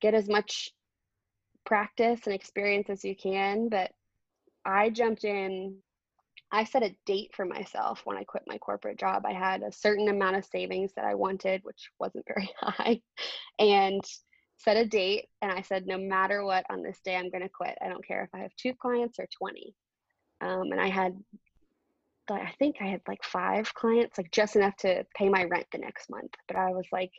get 0.00 0.14
as 0.14 0.28
much 0.28 0.70
practice 1.64 2.20
and 2.24 2.34
experience 2.34 2.90
as 2.90 3.04
you 3.04 3.14
can. 3.14 3.68
But 3.68 3.90
I 4.64 4.90
jumped 4.90 5.24
in. 5.24 5.76
I 6.52 6.64
set 6.64 6.82
a 6.82 6.96
date 7.06 7.30
for 7.34 7.44
myself 7.44 8.00
when 8.04 8.16
I 8.16 8.24
quit 8.24 8.42
my 8.46 8.58
corporate 8.58 8.98
job. 8.98 9.24
I 9.24 9.32
had 9.32 9.62
a 9.62 9.70
certain 9.70 10.08
amount 10.08 10.36
of 10.36 10.44
savings 10.44 10.92
that 10.96 11.04
I 11.04 11.14
wanted, 11.14 11.60
which 11.62 11.90
wasn't 12.00 12.26
very 12.34 12.50
high, 12.60 13.00
and 13.58 14.02
set 14.56 14.76
a 14.76 14.84
date. 14.84 15.26
And 15.42 15.52
I 15.52 15.62
said, 15.62 15.86
no 15.86 15.96
matter 15.96 16.44
what, 16.44 16.64
on 16.68 16.82
this 16.82 16.98
day, 17.04 17.16
I'm 17.16 17.30
going 17.30 17.42
to 17.42 17.48
quit. 17.48 17.78
I 17.80 17.88
don't 17.88 18.06
care 18.06 18.24
if 18.24 18.30
I 18.34 18.42
have 18.42 18.54
two 18.56 18.74
clients 18.74 19.18
or 19.18 19.28
20. 19.38 19.74
Um, 20.40 20.72
and 20.72 20.80
I 20.80 20.88
had 20.88 21.16
I 22.34 22.52
think 22.58 22.76
I 22.80 22.86
had 22.86 23.00
like 23.08 23.24
five 23.24 23.72
clients, 23.74 24.18
like 24.18 24.30
just 24.30 24.56
enough 24.56 24.76
to 24.78 25.04
pay 25.16 25.28
my 25.28 25.44
rent 25.44 25.66
the 25.72 25.78
next 25.78 26.10
month. 26.10 26.32
But 26.46 26.56
I 26.56 26.70
was 26.70 26.86
like, 26.92 27.12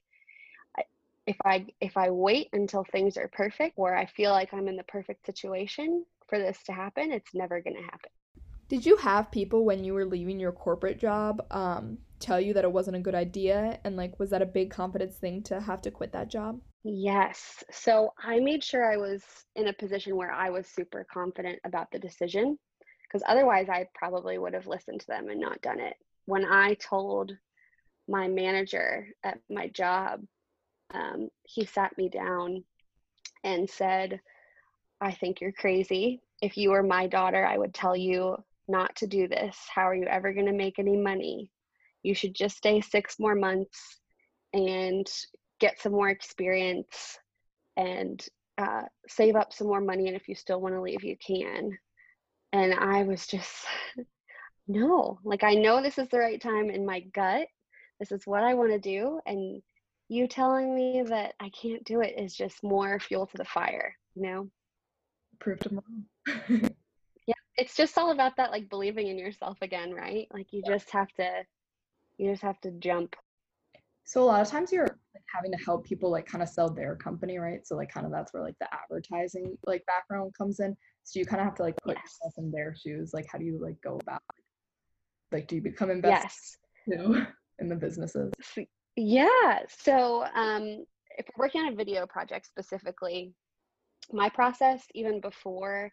if 1.28 1.38
I 1.46 1.66
if 1.80 1.98
I 1.98 2.10
wait 2.10 2.50
until 2.54 2.84
things 2.84 3.18
are 3.18 3.30
perfect, 3.32 3.78
where 3.78 3.96
I 3.96 4.06
feel 4.06 4.32
like 4.32 4.54
I'm 4.54 4.68
in 4.68 4.76
the 4.76 4.84
perfect 4.84 5.26
situation 5.26 6.06
for 6.28 6.40
this 6.40 6.64
to 6.64 6.74
happen, 6.74 7.12
it's 7.12 7.34
never 7.34 7.62
going 7.62 7.76
to 7.76 7.84
happen. 7.84 8.10
Did 8.70 8.86
you 8.86 8.96
have 8.98 9.32
people 9.32 9.66
when 9.66 9.84
you 9.84 9.94
were 9.94 10.06
leaving 10.06 10.40
your 10.40 10.54
corporate 10.54 10.98
job 10.98 11.46
um, 11.52 11.98
tell 12.20 12.40
you 12.40 12.54
that 12.54 12.64
it 12.64 12.72
wasn't 12.72 12.96
a 12.96 13.02
good 13.02 13.16
idea? 13.16 13.80
And 13.84 13.98
like, 13.98 14.18
was 14.18 14.30
that 14.30 14.42
a 14.42 14.46
big 14.46 14.72
confidence 14.72 15.18
thing 15.18 15.44
to 15.44 15.60
have 15.60 15.82
to 15.82 15.92
quit 15.92 16.14
that 16.14 16.30
job? 16.30 16.60
Yes. 16.84 17.64
So 17.70 18.14
I 18.24 18.40
made 18.40 18.64
sure 18.64 18.90
I 18.90 18.98
was 18.98 19.24
in 19.56 19.68
a 19.68 19.74
position 19.74 20.16
where 20.16 20.32
I 20.32 20.50
was 20.50 20.68
super 20.68 21.06
confident 21.12 21.60
about 21.66 21.92
the 21.92 22.00
decision 22.00 22.58
because 23.12 23.24
otherwise 23.28 23.68
I 23.70 23.88
probably 23.94 24.38
would 24.38 24.54
have 24.54 24.68
listened 24.68 25.02
to 25.02 25.08
them 25.08 25.30
and 25.30 25.40
not 25.40 25.62
done 25.62 25.80
it. 25.80 25.96
When 26.26 26.46
I 26.46 26.76
told 26.76 27.36
my 28.08 28.28
manager 28.28 29.08
at 29.24 29.40
my 29.50 29.68
job, 29.70 30.22
um, 30.94 31.30
he 31.44 31.66
sat 31.66 31.98
me 31.98 32.10
down 32.10 32.64
and 33.44 33.70
said, 33.70 34.22
I 35.02 35.12
think 35.12 35.42
you're 35.42 35.52
crazy. 35.52 36.22
If 36.42 36.58
you 36.58 36.72
were 36.72 36.84
my 36.84 37.08
daughter, 37.08 37.46
I 37.46 37.58
would 37.58 37.74
tell 37.74 37.96
you 37.96 38.38
not 38.68 38.96
to 38.98 39.08
do 39.08 39.28
this. 39.28 39.58
How 39.74 39.90
are 39.90 39.96
you 39.96 40.06
ever 40.06 40.32
going 40.34 40.46
to 40.46 40.54
make 40.54 40.80
any 40.80 40.96
money? 40.96 41.50
You 42.04 42.16
should 42.16 42.34
just 42.34 42.58
stay 42.58 42.82
six 42.82 43.20
more 43.20 43.36
months 43.36 44.00
and 44.54 45.10
get 45.60 45.80
some 45.80 45.92
more 45.92 46.10
experience 46.10 47.18
and 47.78 48.24
uh, 48.58 48.84
save 49.08 49.36
up 49.36 49.54
some 49.54 49.68
more 49.68 49.82
money. 49.82 50.08
And 50.08 50.16
if 50.16 50.28
you 50.28 50.36
still 50.36 50.62
want 50.62 50.76
to 50.76 50.82
leave, 50.82 51.04
you 51.04 51.18
can. 51.18 51.78
And 52.54 52.74
I 52.74 53.04
was 53.04 53.28
just, 53.28 53.66
no, 54.68 55.20
like 55.24 55.44
I 55.44 55.54
know 55.54 55.82
this 55.82 55.98
is 55.98 56.08
the 56.10 56.20
right 56.20 56.42
time 56.42 56.70
in 56.70 56.86
my 56.86 57.02
gut. 57.14 57.48
This 58.00 58.12
is 58.12 58.26
what 58.26 58.44
I 58.44 58.54
want 58.54 58.72
to 58.72 58.80
do. 58.80 59.20
And 59.26 59.62
you 60.10 60.28
telling 60.28 60.76
me 60.76 61.04
that 61.08 61.36
I 61.40 61.50
can't 61.50 61.84
do 61.86 62.02
it 62.02 62.16
is 62.18 62.36
just 62.36 62.64
more 62.64 63.00
fuel 63.00 63.28
to 63.28 63.38
the 63.38 63.46
fire, 63.46 63.96
you 64.16 64.24
know? 64.24 64.50
Proved 65.40 65.64
them 65.64 65.80
wrong. 65.80 66.40
yeah, 67.28 67.34
it's 67.56 67.76
just 67.76 67.98
all 67.98 68.12
about 68.12 68.36
that 68.38 68.52
like 68.52 68.70
believing 68.70 69.08
in 69.08 69.18
yourself 69.18 69.58
again, 69.62 69.94
right? 69.94 70.28
Like 70.34 70.52
you 70.52 70.64
yeah. 70.66 70.74
just 70.74 70.90
have 70.92 71.12
to 71.14 71.44
you 72.18 72.30
just 72.30 72.44
have 72.44 72.60
to 72.62 72.72
jump. 72.72 73.16
So 74.04 74.22
a 74.22 74.26
lot 74.26 74.42
of 74.42 74.50
times 74.50 74.72
you're 74.72 74.84
like, 74.84 75.24
having 75.34 75.52
to 75.52 75.64
help 75.64 75.86
people 75.86 76.12
like 76.12 76.26
kind 76.26 76.44
of 76.44 76.50
sell 76.50 76.70
their 76.70 76.96
company, 76.96 77.38
right? 77.38 77.66
So 77.66 77.76
like 77.76 77.92
kind 77.92 78.06
of 78.06 78.12
that's 78.12 78.34
where 78.34 78.44
like 78.44 78.60
the 78.60 78.68
advertising 78.74 79.58
like 79.66 79.86
background 79.86 80.34
comes 80.38 80.60
in. 80.60 80.76
So 81.04 81.20
you 81.20 81.26
kind 81.26 81.42
of 81.42 81.46
have 81.46 81.56
to 81.56 81.64
like 81.64 81.76
put 81.84 81.98
yes. 81.98 82.04
yourself 82.06 82.34
in 82.38 82.52
their 82.52 82.76
shoes. 82.76 83.12
Like 83.14 83.26
how 83.32 83.38
do 83.38 83.46
you 83.46 83.60
like 83.62 83.82
go 83.82 84.00
about 84.02 84.22
like 85.32 85.48
do 85.48 85.56
you 85.56 85.62
become 85.62 85.90
invested 85.90 86.58
yes. 86.88 86.98
know, 87.00 87.26
in 87.60 87.68
the 87.68 87.76
businesses? 87.76 88.32
Yeah. 88.96 89.60
So 89.68 90.26
um, 90.36 90.86
if 91.18 91.26
we're 91.36 91.46
working 91.46 91.62
on 91.62 91.74
a 91.74 91.76
video 91.76 92.06
project 92.06 92.46
specifically, 92.46 93.34
my 94.12 94.30
process, 94.30 94.84
even 94.94 95.22
before 95.22 95.92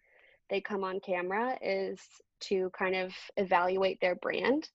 they 0.51 0.61
come 0.61 0.83
on 0.83 1.01
camera, 1.01 1.59
is 1.63 2.01
to 2.41 2.71
kind 2.77 2.97
of 2.97 3.13
evaluate 3.37 4.01
their 4.01 4.17
brand. 4.17 4.69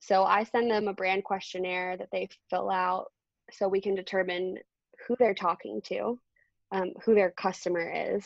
So 0.00 0.24
I 0.24 0.44
send 0.44 0.70
them 0.70 0.88
a 0.88 0.94
brand 0.94 1.24
questionnaire 1.24 1.96
that 1.96 2.08
they 2.12 2.28
fill 2.50 2.70
out 2.70 3.06
so 3.50 3.68
we 3.68 3.80
can 3.80 3.94
determine 3.94 4.58
who 5.06 5.16
they're 5.18 5.34
talking 5.34 5.80
to, 5.86 6.18
um, 6.70 6.92
who 7.04 7.14
their 7.14 7.30
customer 7.30 8.14
is, 8.14 8.24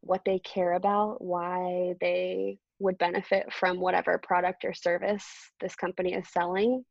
what 0.00 0.22
they 0.24 0.38
care 0.40 0.74
about, 0.74 1.22
why 1.22 1.94
they 2.00 2.58
would 2.78 2.98
benefit 2.98 3.52
from 3.52 3.80
whatever 3.80 4.18
product 4.18 4.64
or 4.64 4.72
service 4.72 5.26
this 5.60 5.74
company 5.74 6.14
is 6.14 6.28
selling. 6.28 6.84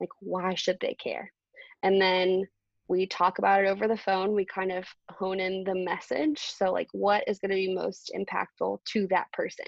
Like, 0.00 0.10
why 0.20 0.54
should 0.54 0.78
they 0.80 0.94
care? 0.94 1.32
and 1.82 2.00
then 2.00 2.46
we 2.88 3.06
talk 3.06 3.38
about 3.38 3.62
it 3.62 3.68
over 3.68 3.86
the 3.86 3.96
phone 3.96 4.34
we 4.34 4.44
kind 4.44 4.72
of 4.72 4.86
hone 5.10 5.40
in 5.40 5.64
the 5.64 5.74
message 5.74 6.38
so 6.40 6.72
like 6.72 6.88
what 6.92 7.24
is 7.26 7.38
going 7.38 7.50
to 7.50 7.54
be 7.54 7.74
most 7.74 8.10
impactful 8.16 8.78
to 8.84 9.06
that 9.08 9.30
person 9.32 9.66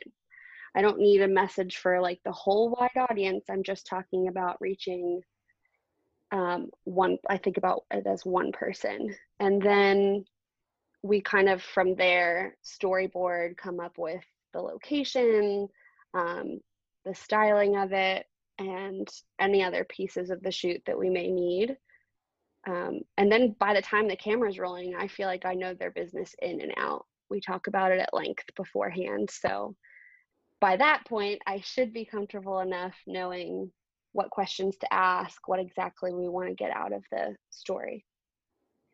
i 0.74 0.83
don't 0.83 0.98
need 0.98 1.20
a 1.22 1.29
message 1.29 1.76
for 1.76 2.00
like 2.00 2.20
the 2.24 2.33
whole 2.33 2.70
wide 2.70 3.09
audience 3.11 3.44
i'm 3.50 3.62
just 3.62 3.87
talking 3.87 4.29
about 4.29 4.57
reaching 4.61 5.20
um, 6.33 6.68
one 6.85 7.18
i 7.29 7.37
think 7.37 7.57
about 7.57 7.83
it 7.90 8.07
as 8.07 8.24
one 8.24 8.53
person 8.53 9.14
and 9.40 9.61
then 9.61 10.24
we 11.03 11.21
kind 11.21 11.49
of 11.49 11.63
from 11.63 11.95
there 11.95 12.57
storyboard 12.65 13.57
come 13.57 13.81
up 13.81 13.97
with 13.99 14.25
the 14.53 14.61
location 14.61 15.69
um, 16.15 16.61
the 17.05 17.15
styling 17.15 17.77
of 17.77 17.93
it 17.93 18.27
and 18.59 19.09
any 19.41 19.63
other 19.63 19.85
pieces 19.85 20.31
of 20.31 20.43
the 20.43 20.51
shoot 20.51 20.83
that 20.87 20.99
we 20.99 21.09
may 21.09 21.31
need 21.31 21.77
um, 22.67 23.01
and 23.17 23.31
then 23.31 23.57
by 23.59 23.75
the 23.75 23.83
time 23.83 24.09
the 24.09 24.17
camera's 24.17 24.59
rolling, 24.59 24.95
I 24.95 25.09
feel 25.09 25.27
like 25.27 25.47
I 25.47 25.55
know 25.55 25.75
their 25.75 25.91
business 25.91 26.35
in 26.43 26.61
and 26.61 26.73
out. 26.77 27.07
We 27.31 27.41
talk 27.41 27.67
about 27.67 27.93
it 27.93 28.01
at 28.01 28.13
length 28.13 28.45
beforehand. 28.57 29.31
So 29.31 29.75
by 30.61 30.77
that 30.77 31.05
point, 31.09 31.41
I 31.47 31.61
should 31.61 31.93
be 31.93 32.05
comfortable 32.05 32.61
enough 32.61 32.95
knowing 33.07 33.71
what 34.13 34.31
questions 34.31 34.77
to 34.79 34.93
ask, 34.93 35.49
what 35.49 35.61
exactly 35.61 36.13
we 36.13 36.29
want 36.29 36.49
to 36.49 36.55
get 36.55 36.75
out 36.77 36.93
of 36.93 37.03
the 37.11 37.37
story. 37.51 38.05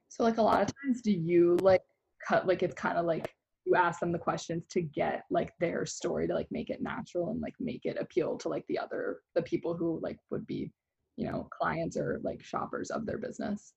So, 0.09 0.23
like, 0.23 0.37
a 0.37 0.43
lot 0.43 0.63
of 0.63 0.73
times, 0.83 1.03
do 1.03 1.11
you 1.11 1.57
like 1.61 1.83
cut, 2.27 2.47
like, 2.47 2.63
it's 2.63 2.75
kind 2.75 2.99
of 2.99 3.07
like 3.07 3.33
you 3.65 3.75
ask 3.75 4.01
them 4.01 4.13
the 4.13 4.19
questions 4.19 4.63
to 4.71 4.81
get 4.81 5.25
like 5.31 5.53
their 5.59 5.85
story 5.85 6.29
to 6.29 6.35
like 6.35 6.47
make 6.53 6.71
it 6.71 6.81
natural 6.81 7.31
and 7.31 7.41
like 7.41 7.55
make 7.59 7.85
it 7.85 7.97
appeal 7.99 8.39
to 8.39 8.49
like 8.49 8.65
the 8.69 8.79
other, 8.79 9.21
the 9.35 9.43
people 9.43 9.75
who 9.75 9.99
like 10.03 10.19
would 10.31 10.47
be 10.47 10.71
you 11.17 11.29
know 11.29 11.49
clients 11.51 11.97
or 11.97 12.21
like 12.23 12.43
shoppers 12.45 12.91
of 12.91 13.07
their 13.07 13.19
business. 13.19 13.75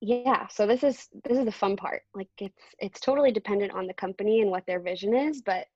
Yeah 0.00 0.48
so 0.48 0.66
this 0.66 0.82
is 0.82 1.08
this 1.24 1.38
is 1.38 1.44
the 1.44 1.52
fun 1.52 1.76
part. 1.76 2.02
Like 2.14 2.30
it's 2.38 2.64
it's 2.78 3.00
totally 3.00 3.30
dependent 3.30 3.72
on 3.72 3.86
the 3.86 3.94
company 3.94 4.40
and 4.40 4.50
what 4.50 4.66
their 4.66 4.80
vision 4.80 5.14
is 5.14 5.42
but 5.42 5.66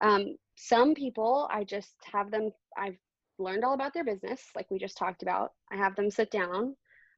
um, 0.00 0.36
some 0.56 0.94
people 0.94 1.48
i 1.50 1.64
just 1.64 1.94
have 2.12 2.30
them 2.30 2.50
i've 2.76 2.96
learned 3.38 3.64
all 3.64 3.74
about 3.74 3.92
their 3.92 4.04
business 4.04 4.42
like 4.54 4.70
we 4.70 4.78
just 4.78 4.96
talked 4.96 5.22
about. 5.22 5.52
I 5.70 5.76
have 5.76 5.96
them 5.96 6.10
sit 6.10 6.30
down 6.30 6.76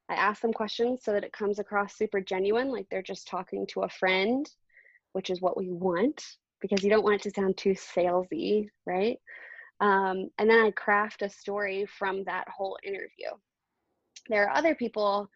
i 0.09 0.15
ask 0.15 0.41
them 0.43 0.53
questions 0.53 1.01
so 1.03 1.13
that 1.13 1.25
it 1.25 1.33
comes 1.33 1.59
across 1.59 1.97
super 1.97 2.21
genuine 2.21 2.71
like 2.71 2.87
they're 2.91 3.03
just 3.03 3.29
talking 3.29 3.67
to 3.67 3.83
a 3.83 3.89
friend 3.89 4.51
which 5.13 5.31
is 5.31 5.41
what 5.41 5.57
we 5.57 5.71
want 5.71 6.23
because 6.61 6.83
you 6.83 6.91
don't 6.91 7.05
want 7.05 7.15
it 7.15 7.23
to 7.23 7.31
sound 7.31 7.57
too 7.57 7.75
salesy 7.75 8.69
right 8.87 9.19
um, 9.81 10.29
and 10.39 10.51
then 10.51 10.65
I 10.65 10.71
craft 10.73 11.23
a 11.23 11.29
story 11.29 11.87
from 11.87 12.25
that 12.25 12.49
whole 12.49 12.79
interview. 12.85 13.29
There 14.29 14.45
are 14.45 14.57
other 14.57 14.75
people 14.75 15.31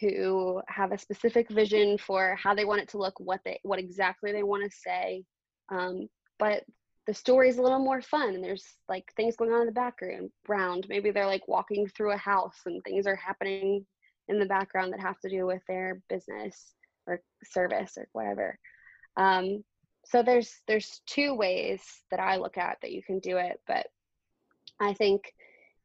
who 0.00 0.62
have 0.68 0.92
a 0.92 0.98
specific 0.98 1.50
vision 1.50 1.98
for 1.98 2.36
how 2.42 2.54
they 2.54 2.64
want 2.64 2.80
it 2.80 2.88
to 2.90 2.98
look, 2.98 3.20
what 3.20 3.40
they 3.44 3.60
what 3.62 3.78
exactly 3.78 4.32
they 4.32 4.42
want 4.42 4.64
to 4.64 4.76
say. 4.76 5.24
Um, 5.68 6.08
but 6.38 6.64
the 7.06 7.12
story 7.12 7.48
is 7.48 7.58
a 7.58 7.62
little 7.62 7.80
more 7.80 8.00
fun 8.00 8.34
and 8.34 8.42
there's 8.42 8.64
like 8.88 9.04
things 9.16 9.36
going 9.36 9.52
on 9.52 9.60
in 9.60 9.66
the 9.66 9.72
background. 9.72 10.86
Maybe 10.88 11.10
they're 11.10 11.26
like 11.26 11.46
walking 11.46 11.86
through 11.88 12.12
a 12.12 12.16
house 12.16 12.60
and 12.64 12.82
things 12.84 13.06
are 13.06 13.16
happening 13.16 13.84
in 14.28 14.38
the 14.38 14.46
background 14.46 14.92
that 14.92 15.00
have 15.00 15.18
to 15.20 15.28
do 15.28 15.46
with 15.46 15.62
their 15.68 16.00
business 16.08 16.74
or 17.06 17.20
service 17.44 17.96
or 17.96 18.06
whatever. 18.12 18.58
Um, 19.16 19.64
so 20.04 20.22
there's 20.22 20.60
there's 20.66 21.00
two 21.06 21.34
ways 21.34 21.82
that 22.10 22.20
i 22.20 22.36
look 22.36 22.58
at 22.58 22.78
that 22.82 22.92
you 22.92 23.02
can 23.02 23.18
do 23.20 23.36
it 23.36 23.60
but 23.66 23.86
i 24.80 24.92
think 24.92 25.32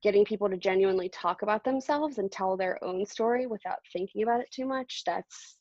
getting 0.04 0.26
people 0.26 0.50
to 0.50 0.58
genuinely 0.58 1.10
talk 1.10 1.42
about 1.42 1.64
themselves 1.64 2.18
and 2.18 2.32
tell 2.32 2.56
their 2.56 2.84
own 2.84 3.06
story 3.06 3.48
without 3.48 3.80
thinking 3.94 4.24
about 4.24 4.42
it 4.42 4.52
too 4.52 4.66
much 4.66 5.04
that's 5.06 5.58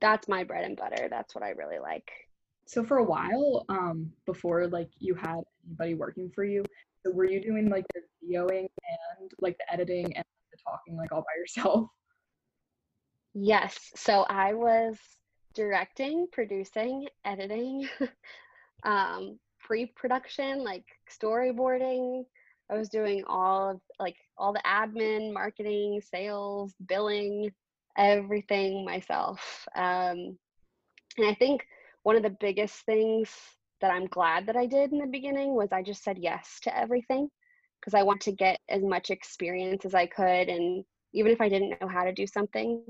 that's 0.00 0.28
my 0.28 0.44
bread 0.44 0.64
and 0.64 0.76
butter 0.76 1.08
that's 1.10 1.34
what 1.34 1.44
i 1.44 1.50
really 1.50 1.78
like 1.78 2.10
so 2.66 2.84
for 2.84 2.98
a 2.98 3.04
while 3.04 3.64
um 3.68 4.10
before 4.26 4.66
like 4.68 4.90
you 4.98 5.14
had 5.14 5.40
anybody 5.66 5.94
working 5.94 6.30
for 6.34 6.44
you 6.44 6.62
were 7.12 7.24
you 7.24 7.40
doing 7.40 7.70
like 7.70 7.86
the 7.94 8.00
videoing 8.22 8.68
and 9.18 9.32
like 9.40 9.56
the 9.58 9.72
editing 9.72 10.14
and 10.16 10.24
talking 10.64 10.96
like 10.96 11.12
all 11.12 11.20
by 11.20 11.38
yourself 11.38 11.88
yes 13.34 13.90
so 13.94 14.24
i 14.28 14.52
was 14.52 14.98
directing, 15.58 16.28
producing, 16.30 17.08
editing, 17.24 17.88
um, 18.84 19.38
pre-production, 19.60 20.62
like 20.62 20.84
storyboarding. 21.10 22.22
I 22.70 22.76
was 22.76 22.88
doing 22.88 23.24
all 23.26 23.70
of 23.70 23.80
like 23.98 24.14
all 24.36 24.52
the 24.52 24.62
admin, 24.64 25.32
marketing, 25.32 26.00
sales, 26.00 26.74
billing, 26.86 27.50
everything 27.96 28.84
myself. 28.84 29.66
Um, 29.74 30.38
and 31.16 31.26
I 31.26 31.34
think 31.34 31.66
one 32.04 32.14
of 32.14 32.22
the 32.22 32.36
biggest 32.38 32.86
things 32.86 33.28
that 33.80 33.90
I'm 33.90 34.06
glad 34.06 34.46
that 34.46 34.56
I 34.56 34.66
did 34.66 34.92
in 34.92 34.98
the 34.98 35.06
beginning 35.06 35.54
was 35.54 35.72
I 35.72 35.82
just 35.82 36.04
said 36.04 36.18
yes 36.18 36.60
to 36.62 36.78
everything 36.78 37.28
because 37.80 37.94
I 37.94 38.02
want 38.02 38.20
to 38.22 38.32
get 38.32 38.60
as 38.68 38.82
much 38.82 39.10
experience 39.10 39.84
as 39.84 39.94
I 39.94 40.06
could. 40.06 40.48
And 40.48 40.84
even 41.12 41.32
if 41.32 41.40
I 41.40 41.48
didn't 41.48 41.80
know 41.80 41.88
how 41.88 42.04
to 42.04 42.12
do 42.12 42.26
something, 42.26 42.82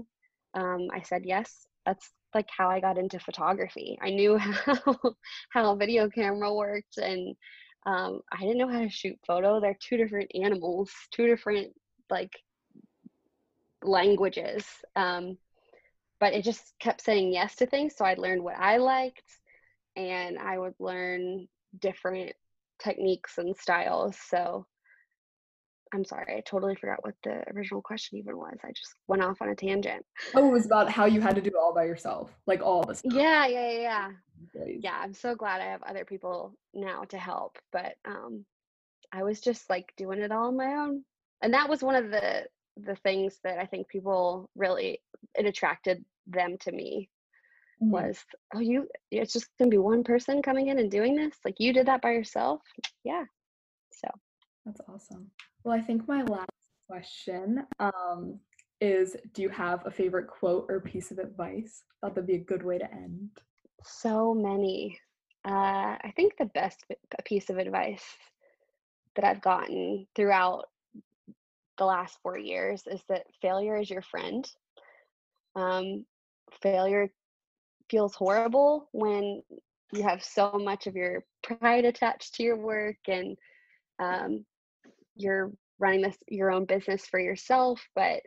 um, 0.54 0.88
I 0.92 1.02
said 1.02 1.22
yes. 1.24 1.66
That's 1.86 2.10
like 2.34 2.48
how 2.56 2.68
I 2.68 2.80
got 2.80 2.98
into 2.98 3.18
photography. 3.18 3.98
I 4.02 4.10
knew 4.10 4.36
how 4.38 4.98
how 5.50 5.72
a 5.72 5.76
video 5.76 6.08
camera 6.08 6.52
worked 6.54 6.98
and 6.98 7.34
um, 7.86 8.20
I 8.32 8.40
didn't 8.40 8.58
know 8.58 8.68
how 8.68 8.80
to 8.80 8.90
shoot 8.90 9.18
photo. 9.26 9.60
They're 9.60 9.78
two 9.80 9.96
different 9.96 10.30
animals, 10.34 10.90
two 11.10 11.26
different 11.26 11.72
like 12.10 12.32
languages. 13.82 14.66
Um, 14.96 15.38
but 16.20 16.34
it 16.34 16.42
just 16.42 16.74
kept 16.80 17.00
saying 17.00 17.32
yes 17.32 17.54
to 17.56 17.66
things. 17.66 17.94
So 17.96 18.04
I 18.04 18.14
learned 18.14 18.42
what 18.42 18.58
I 18.58 18.78
liked 18.78 19.22
and 19.96 20.38
I 20.38 20.58
would 20.58 20.74
learn 20.78 21.46
different 21.78 22.32
techniques 22.78 23.38
and 23.38 23.56
styles. 23.56 24.16
So 24.28 24.66
I'm 25.92 26.04
sorry, 26.04 26.36
I 26.36 26.40
totally 26.40 26.74
forgot 26.74 27.04
what 27.04 27.14
the 27.24 27.42
original 27.54 27.82
question 27.82 28.18
even 28.18 28.36
was. 28.36 28.56
I 28.62 28.68
just 28.68 28.94
went 29.06 29.22
off 29.22 29.40
on 29.40 29.48
a 29.48 29.54
tangent. 29.54 30.04
Oh, 30.34 30.48
it 30.48 30.52
was 30.52 30.66
about 30.66 30.90
how 30.90 31.06
you 31.06 31.20
had 31.20 31.34
to 31.36 31.40
do 31.40 31.50
it 31.50 31.56
all 31.56 31.74
by 31.74 31.84
yourself, 31.84 32.30
like 32.46 32.62
all 32.62 32.82
the 32.84 32.94
stuff. 32.94 33.12
Yeah, 33.14 33.46
yeah, 33.46 33.70
yeah. 33.70 34.10
Yeah, 34.80 34.96
I'm 35.00 35.14
so 35.14 35.34
glad 35.34 35.60
I 35.60 35.64
have 35.64 35.82
other 35.82 36.04
people 36.04 36.54
now 36.72 37.02
to 37.08 37.18
help, 37.18 37.58
but 37.72 37.96
um 38.04 38.44
I 39.12 39.24
was 39.24 39.40
just 39.40 39.68
like 39.68 39.92
doing 39.96 40.20
it 40.20 40.30
all 40.30 40.48
on 40.48 40.56
my 40.56 40.74
own. 40.74 41.02
And 41.42 41.54
that 41.54 41.68
was 41.68 41.82
one 41.82 41.96
of 41.96 42.10
the 42.10 42.44
the 42.84 42.96
things 42.96 43.38
that 43.42 43.58
I 43.58 43.66
think 43.66 43.88
people 43.88 44.48
really 44.54 45.00
it 45.34 45.46
attracted 45.46 46.04
them 46.26 46.56
to 46.60 46.72
me 46.72 47.08
mm-hmm. 47.82 47.90
was 47.90 48.24
oh 48.54 48.60
you 48.60 48.86
it's 49.10 49.32
just 49.32 49.48
gonna 49.58 49.70
be 49.70 49.78
one 49.78 50.04
person 50.04 50.42
coming 50.42 50.68
in 50.68 50.78
and 50.78 50.90
doing 50.90 51.16
this 51.16 51.34
like 51.44 51.56
you 51.58 51.72
did 51.72 51.86
that 51.86 52.02
by 52.02 52.12
yourself 52.12 52.60
yeah 53.04 53.24
so 53.90 54.08
that's 54.64 54.80
awesome 54.88 55.30
well 55.68 55.76
I 55.76 55.82
think 55.82 56.08
my 56.08 56.22
last 56.22 56.48
question 56.88 57.66
um 57.78 58.40
is 58.80 59.14
do 59.34 59.42
you 59.42 59.50
have 59.50 59.84
a 59.84 59.90
favorite 59.90 60.26
quote 60.26 60.64
or 60.70 60.80
piece 60.80 61.10
of 61.10 61.18
advice? 61.18 61.82
I 62.02 62.06
thought 62.06 62.14
that'd 62.14 62.26
be 62.26 62.36
a 62.36 62.38
good 62.38 62.64
way 62.64 62.78
to 62.78 62.90
end. 62.90 63.28
So 63.84 64.32
many. 64.32 64.98
Uh, 65.44 65.98
I 66.00 66.12
think 66.16 66.36
the 66.36 66.46
best 66.46 66.84
piece 67.24 67.50
of 67.50 67.58
advice 67.58 68.04
that 69.16 69.24
I've 69.24 69.42
gotten 69.42 70.06
throughout 70.14 70.66
the 71.76 71.84
last 71.84 72.18
four 72.22 72.38
years 72.38 72.84
is 72.86 73.02
that 73.08 73.26
failure 73.42 73.76
is 73.76 73.90
your 73.90 74.02
friend. 74.02 74.48
Um, 75.54 76.06
failure 76.62 77.10
feels 77.90 78.14
horrible 78.14 78.88
when 78.92 79.42
you 79.92 80.02
have 80.02 80.22
so 80.22 80.52
much 80.52 80.86
of 80.86 80.94
your 80.94 81.24
pride 81.42 81.84
attached 81.84 82.36
to 82.36 82.42
your 82.42 82.56
work 82.56 82.96
and 83.08 83.36
um, 83.98 84.44
you're 85.18 85.52
running 85.78 86.00
this 86.00 86.16
your 86.26 86.50
own 86.50 86.64
business 86.64 87.06
for 87.06 87.20
yourself 87.20 87.80
but 87.94 88.20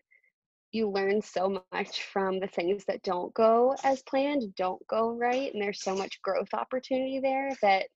you 0.71 0.89
learn 0.89 1.21
so 1.21 1.63
much 1.73 2.03
from 2.03 2.39
the 2.39 2.47
things 2.47 2.85
that 2.85 3.03
don't 3.03 3.33
go 3.33 3.75
as 3.83 4.01
planned, 4.03 4.55
don't 4.55 4.85
go 4.87 5.11
right, 5.11 5.53
and 5.53 5.61
there's 5.61 5.81
so 5.81 5.95
much 5.95 6.21
growth 6.21 6.53
opportunity 6.53 7.19
there 7.19 7.51
that 7.61 7.87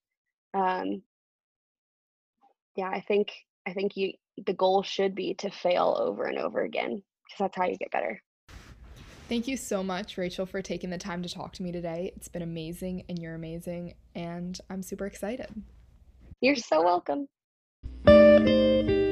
um 0.54 1.02
yeah, 2.76 2.90
I 2.90 3.02
think 3.02 3.32
I 3.66 3.74
think 3.74 3.96
you 3.96 4.14
the 4.46 4.54
goal 4.54 4.84
should 4.84 5.16
be 5.16 5.34
to 5.36 5.50
fail 5.50 5.96
over 5.98 6.26
and 6.26 6.38
over 6.38 6.62
again 6.64 7.02
because 7.24 7.40
that's 7.40 7.58
how 7.58 7.66
you 7.66 7.78
get 7.78 7.92
better. 7.92 8.22
Thank 9.30 9.48
you 9.48 9.58
so 9.58 9.82
much, 9.82 10.18
Rachel, 10.18 10.46
for 10.46 10.62
taking 10.62 10.90
the 10.90 11.00
time 11.00 11.24
to 11.24 11.30
talk 11.30 11.54
to 11.54 11.64
me 11.64 11.72
today. 11.72 12.12
It's 12.16 12.28
been 12.28 12.44
amazing 12.44 13.06
and 13.08 13.18
you're 13.18 13.36
amazing, 13.36 13.96
and 14.14 14.60
I'm 14.70 14.84
super 14.84 15.06
excited. 15.06 15.50
You're 16.42 16.58
so 16.58 16.84
welcome 16.84 17.28
thank 18.44 18.90
you 18.90 19.05